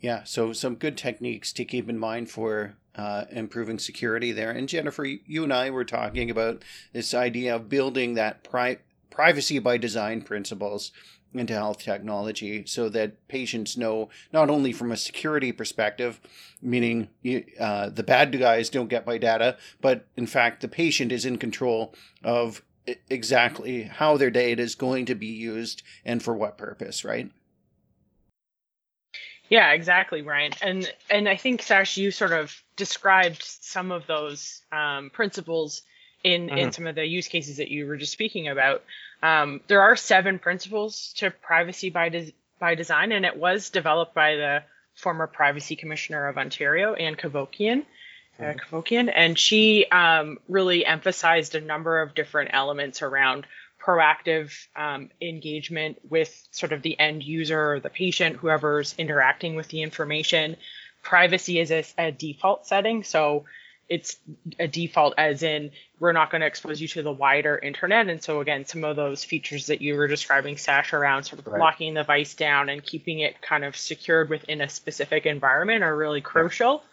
yeah, 0.00 0.24
so 0.24 0.52
some 0.52 0.76
good 0.76 0.96
techniques 0.96 1.52
to 1.52 1.64
keep 1.64 1.88
in 1.88 1.98
mind 1.98 2.30
for 2.30 2.76
uh, 2.96 3.24
improving 3.30 3.78
security 3.78 4.32
there. 4.32 4.50
And 4.50 4.68
Jennifer, 4.68 5.04
you 5.04 5.44
and 5.44 5.52
I 5.52 5.70
were 5.70 5.84
talking 5.84 6.30
about 6.30 6.62
this 6.92 7.14
idea 7.14 7.54
of 7.54 7.68
building 7.68 8.14
that 8.14 8.42
pri- 8.42 8.78
privacy 9.10 9.58
by 9.58 9.76
design 9.76 10.22
principles 10.22 10.92
into 11.32 11.52
health 11.52 11.78
technology 11.78 12.64
so 12.66 12.88
that 12.88 13.28
patients 13.28 13.76
know 13.76 14.08
not 14.32 14.50
only 14.50 14.72
from 14.72 14.90
a 14.90 14.96
security 14.96 15.52
perspective, 15.52 16.20
meaning 16.60 17.08
uh, 17.58 17.88
the 17.88 18.02
bad 18.02 18.36
guys 18.36 18.68
don't 18.68 18.88
get 18.88 19.06
my 19.06 19.16
data, 19.16 19.56
but 19.80 20.06
in 20.16 20.26
fact, 20.26 20.60
the 20.60 20.68
patient 20.68 21.12
is 21.12 21.24
in 21.24 21.38
control 21.38 21.94
of 22.24 22.62
exactly 23.08 23.82
how 23.82 24.16
their 24.16 24.30
data 24.30 24.62
is 24.62 24.74
going 24.74 25.06
to 25.06 25.14
be 25.14 25.26
used 25.26 25.82
and 26.04 26.22
for 26.22 26.34
what 26.34 26.58
purpose, 26.58 27.04
right? 27.04 27.30
Yeah, 29.50 29.72
exactly, 29.72 30.22
Brian. 30.22 30.52
And 30.62 30.90
and 31.10 31.28
I 31.28 31.36
think 31.36 31.60
Shash, 31.60 31.96
you 31.96 32.12
sort 32.12 32.32
of 32.32 32.54
described 32.76 33.42
some 33.42 33.90
of 33.90 34.06
those 34.06 34.62
um, 34.72 35.10
principles 35.10 35.82
in 36.22 36.46
mm-hmm. 36.46 36.56
in 36.56 36.72
some 36.72 36.86
of 36.86 36.94
the 36.94 37.04
use 37.04 37.26
cases 37.26 37.56
that 37.56 37.68
you 37.68 37.86
were 37.86 37.96
just 37.96 38.12
speaking 38.12 38.48
about. 38.48 38.84
Um, 39.22 39.60
there 39.66 39.82
are 39.82 39.96
seven 39.96 40.38
principles 40.38 41.12
to 41.16 41.32
privacy 41.32 41.90
by 41.90 42.10
de- 42.10 42.32
by 42.60 42.76
design, 42.76 43.10
and 43.10 43.26
it 43.26 43.36
was 43.36 43.70
developed 43.70 44.14
by 44.14 44.36
the 44.36 44.62
former 44.94 45.26
Privacy 45.26 45.74
Commissioner 45.74 46.28
of 46.28 46.38
Ontario, 46.38 46.94
Ann 46.94 47.16
Cavoukian. 47.16 47.84
Uh, 48.38 48.54
mm-hmm. 48.54 49.08
And 49.12 49.38
she 49.38 49.84
um, 49.86 50.38
really 50.48 50.86
emphasized 50.86 51.54
a 51.54 51.60
number 51.60 52.00
of 52.00 52.14
different 52.14 52.50
elements 52.52 53.02
around 53.02 53.46
proactive 53.84 54.52
um, 54.76 55.10
engagement 55.20 55.98
with 56.08 56.48
sort 56.50 56.72
of 56.72 56.82
the 56.82 56.98
end 56.98 57.22
user 57.22 57.72
or 57.72 57.80
the 57.80 57.90
patient, 57.90 58.36
whoever's 58.36 58.94
interacting 58.98 59.54
with 59.54 59.68
the 59.68 59.82
information. 59.82 60.56
Privacy 61.02 61.58
is 61.58 61.70
a, 61.70 61.84
a 61.98 62.12
default 62.12 62.66
setting. 62.66 63.04
So 63.04 63.44
it's 63.88 64.16
a 64.58 64.68
default 64.68 65.14
as 65.18 65.42
in 65.42 65.72
we're 65.98 66.12
not 66.12 66.30
going 66.30 66.42
to 66.42 66.46
expose 66.46 66.80
you 66.80 66.86
to 66.88 67.02
the 67.02 67.12
wider 67.12 67.58
internet. 67.58 68.08
And 68.08 68.22
so 68.22 68.40
again, 68.40 68.64
some 68.64 68.84
of 68.84 68.94
those 68.96 69.24
features 69.24 69.66
that 69.66 69.82
you 69.82 69.96
were 69.96 70.06
describing, 70.06 70.54
Shash, 70.54 70.92
around 70.92 71.24
sort 71.24 71.40
of 71.40 71.48
right. 71.48 71.58
locking 71.58 71.94
the 71.94 72.00
device 72.02 72.34
down 72.34 72.68
and 72.68 72.82
keeping 72.82 73.18
it 73.18 73.42
kind 73.42 73.64
of 73.64 73.76
secured 73.76 74.30
within 74.30 74.60
a 74.60 74.68
specific 74.68 75.26
environment 75.26 75.82
are 75.82 75.94
really 75.94 76.20
crucial. 76.20 76.84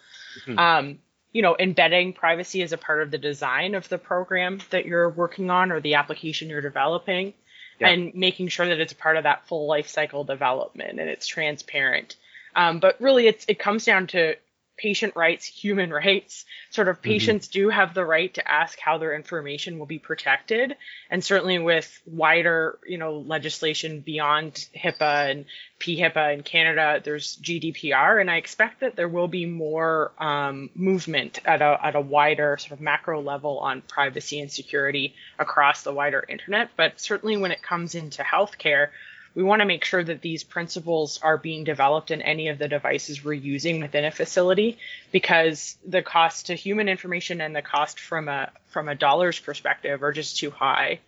Mm-hmm. 0.44 0.58
Um, 0.58 0.98
you 1.32 1.42
know, 1.42 1.56
embedding 1.58 2.12
privacy 2.12 2.62
as 2.62 2.72
a 2.72 2.78
part 2.78 3.02
of 3.02 3.10
the 3.10 3.18
design 3.18 3.74
of 3.74 3.88
the 3.88 3.98
program 3.98 4.60
that 4.70 4.86
you're 4.86 5.08
working 5.08 5.50
on 5.50 5.72
or 5.72 5.80
the 5.80 5.94
application 5.94 6.48
you're 6.48 6.60
developing 6.60 7.34
yeah. 7.80 7.88
and 7.88 8.14
making 8.14 8.48
sure 8.48 8.66
that 8.66 8.80
it's 8.80 8.92
part 8.92 9.16
of 9.16 9.24
that 9.24 9.46
full 9.46 9.66
life 9.66 9.88
cycle 9.88 10.24
development 10.24 10.98
and 10.98 11.08
it's 11.08 11.26
transparent. 11.26 12.16
Um, 12.56 12.80
but 12.80 13.00
really 13.00 13.26
it's, 13.26 13.44
it 13.46 13.58
comes 13.58 13.84
down 13.84 14.06
to 14.08 14.36
patient 14.78 15.14
rights, 15.16 15.44
human 15.44 15.92
rights. 16.04 16.44
Sort 16.70 16.88
of 16.88 16.96
mm-hmm. 16.96 17.10
patients 17.10 17.48
mm-hmm. 17.48 17.60
do 17.60 17.68
have 17.68 17.94
the 17.94 18.04
right 18.04 18.32
to 18.34 18.50
ask 18.50 18.78
how 18.78 18.98
their 18.98 19.14
information 19.14 19.78
will 19.78 19.86
be 19.86 19.98
protected. 19.98 20.76
And 21.10 21.22
certainly 21.22 21.58
with 21.58 22.00
wider, 22.06 22.78
you 22.86 22.98
know, 22.98 23.18
legislation 23.18 24.00
beyond 24.00 24.66
HIPAA 24.74 25.30
and 25.30 25.44
PHIPA 25.80 26.34
in 26.34 26.42
Canada, 26.42 27.00
there's 27.02 27.36
GDPR. 27.36 28.20
And 28.20 28.30
I 28.30 28.36
expect 28.36 28.80
that 28.80 28.96
there 28.96 29.08
will 29.08 29.28
be 29.28 29.46
more 29.46 30.12
um, 30.18 30.70
movement 30.74 31.40
at 31.44 31.60
a, 31.62 31.78
at 31.82 31.94
a 31.94 32.00
wider 32.00 32.56
sort 32.58 32.72
of 32.72 32.80
macro 32.80 33.20
level 33.20 33.58
on 33.58 33.82
privacy 33.82 34.40
and 34.40 34.50
security 34.50 35.14
across 35.38 35.82
the 35.82 35.92
wider 35.92 36.24
internet. 36.28 36.70
But 36.76 37.00
certainly 37.00 37.36
when 37.36 37.50
it 37.50 37.62
comes 37.62 37.94
into 37.94 38.22
healthcare, 38.22 38.88
we 39.34 39.42
want 39.42 39.60
to 39.60 39.66
make 39.66 39.84
sure 39.84 40.02
that 40.02 40.20
these 40.20 40.44
principles 40.44 41.20
are 41.22 41.36
being 41.36 41.64
developed 41.64 42.10
in 42.10 42.22
any 42.22 42.48
of 42.48 42.58
the 42.58 42.68
devices 42.68 43.24
we're 43.24 43.34
using 43.34 43.80
within 43.80 44.04
a 44.04 44.10
facility 44.10 44.78
because 45.12 45.76
the 45.86 46.02
cost 46.02 46.46
to 46.46 46.54
human 46.54 46.88
information 46.88 47.40
and 47.40 47.54
the 47.54 47.62
cost 47.62 48.00
from 48.00 48.28
a 48.28 48.50
from 48.68 48.88
a 48.88 48.94
dollars 48.94 49.38
perspective 49.38 50.02
are 50.02 50.12
just 50.12 50.38
too 50.38 50.50
high. 50.50 51.00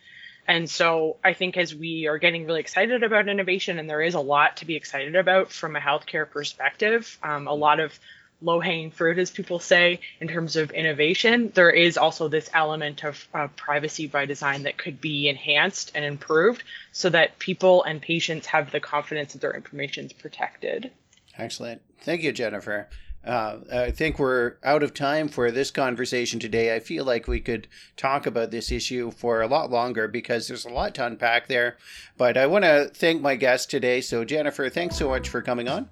And 0.48 0.68
so 0.68 1.16
I 1.22 1.34
think 1.34 1.56
as 1.56 1.74
we 1.74 2.06
are 2.06 2.18
getting 2.18 2.46
really 2.46 2.60
excited 2.60 3.02
about 3.02 3.28
innovation, 3.28 3.78
and 3.78 3.88
there 3.88 4.02
is 4.02 4.14
a 4.14 4.20
lot 4.20 4.56
to 4.58 4.64
be 4.64 4.74
excited 4.74 5.14
about 5.14 5.52
from 5.52 5.76
a 5.76 5.80
healthcare 5.80 6.28
perspective, 6.28 7.18
um, 7.22 7.46
a 7.46 7.54
lot 7.54 7.78
of 7.78 7.96
low 8.42 8.60
hanging 8.60 8.90
fruit, 8.90 9.18
as 9.18 9.30
people 9.30 9.58
say, 9.58 10.00
in 10.20 10.28
terms 10.28 10.56
of 10.56 10.70
innovation, 10.70 11.50
there 11.54 11.70
is 11.70 11.96
also 11.96 12.28
this 12.28 12.50
element 12.54 13.04
of 13.04 13.28
uh, 13.34 13.48
privacy 13.56 14.06
by 14.06 14.26
design 14.26 14.62
that 14.64 14.78
could 14.78 15.00
be 15.00 15.28
enhanced 15.28 15.92
and 15.94 16.04
improved 16.04 16.62
so 16.92 17.08
that 17.10 17.38
people 17.38 17.82
and 17.84 18.00
patients 18.00 18.46
have 18.46 18.70
the 18.70 18.80
confidence 18.80 19.32
that 19.32 19.40
their 19.40 19.54
information 19.54 20.06
is 20.06 20.12
protected. 20.12 20.90
Excellent. 21.36 21.82
Thank 22.00 22.22
you, 22.22 22.32
Jennifer. 22.32 22.88
Uh, 23.22 23.58
I 23.70 23.90
think 23.90 24.18
we're 24.18 24.54
out 24.64 24.82
of 24.82 24.94
time 24.94 25.28
for 25.28 25.50
this 25.50 25.70
conversation 25.70 26.40
today. 26.40 26.74
I 26.74 26.80
feel 26.80 27.04
like 27.04 27.28
we 27.28 27.40
could 27.40 27.68
talk 27.96 28.24
about 28.24 28.50
this 28.50 28.72
issue 28.72 29.10
for 29.10 29.42
a 29.42 29.46
lot 29.46 29.70
longer 29.70 30.08
because 30.08 30.48
there's 30.48 30.64
a 30.64 30.70
lot 30.70 30.94
to 30.94 31.04
unpack 31.04 31.46
there. 31.46 31.76
But 32.16 32.38
I 32.38 32.46
want 32.46 32.64
to 32.64 32.90
thank 32.94 33.20
my 33.20 33.36
guest 33.36 33.70
today. 33.70 34.00
So, 34.00 34.24
Jennifer, 34.24 34.70
thanks 34.70 34.96
so 34.96 35.10
much 35.10 35.28
for 35.28 35.42
coming 35.42 35.68
on. 35.68 35.90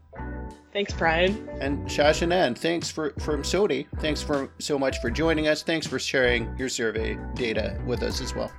Thanks, 0.78 0.92
Brian. 0.92 1.48
And 1.60 1.84
Shash 1.88 2.24
Anand, 2.24 2.56
thanks 2.56 2.88
for 2.88 3.10
from 3.18 3.42
SOTI. 3.42 3.88
Thanks 3.96 4.22
for 4.22 4.48
so 4.60 4.78
much 4.78 5.00
for 5.00 5.10
joining 5.10 5.48
us. 5.48 5.64
Thanks 5.64 5.88
for 5.88 5.98
sharing 5.98 6.56
your 6.56 6.68
survey 6.68 7.18
data 7.34 7.76
with 7.84 8.04
us 8.04 8.20
as 8.20 8.32
well. 8.32 8.52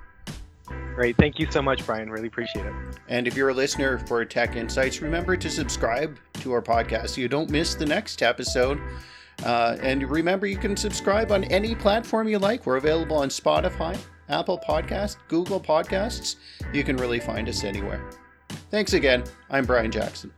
Great. 0.95 1.15
Thank 1.15 1.39
you 1.39 1.49
so 1.49 1.61
much, 1.61 1.85
Brian. 1.85 2.09
Really 2.09 2.27
appreciate 2.27 2.65
it. 2.65 2.73
And 3.07 3.25
if 3.25 3.37
you're 3.37 3.47
a 3.47 3.53
listener 3.53 3.99
for 3.99 4.25
Tech 4.25 4.57
Insights, 4.57 5.01
remember 5.01 5.37
to 5.37 5.49
subscribe 5.49 6.19
to 6.41 6.51
our 6.51 6.61
podcast 6.61 7.11
so 7.11 7.21
you 7.21 7.29
don't 7.29 7.49
miss 7.49 7.73
the 7.75 7.85
next 7.85 8.21
episode. 8.21 8.81
Uh, 9.45 9.77
and 9.81 10.03
remember, 10.11 10.45
you 10.45 10.57
can 10.57 10.75
subscribe 10.75 11.31
on 11.31 11.45
any 11.45 11.73
platform 11.73 12.27
you 12.27 12.37
like. 12.37 12.65
We're 12.65 12.75
available 12.75 13.15
on 13.15 13.29
Spotify, 13.29 13.97
Apple 14.27 14.59
Podcast, 14.59 15.15
Google 15.29 15.61
Podcasts. 15.61 16.35
You 16.73 16.83
can 16.83 16.97
really 16.97 17.21
find 17.21 17.47
us 17.47 17.63
anywhere. 17.63 18.09
Thanks 18.71 18.91
again. 18.91 19.23
I'm 19.49 19.65
Brian 19.65 19.89
Jackson. 19.89 20.33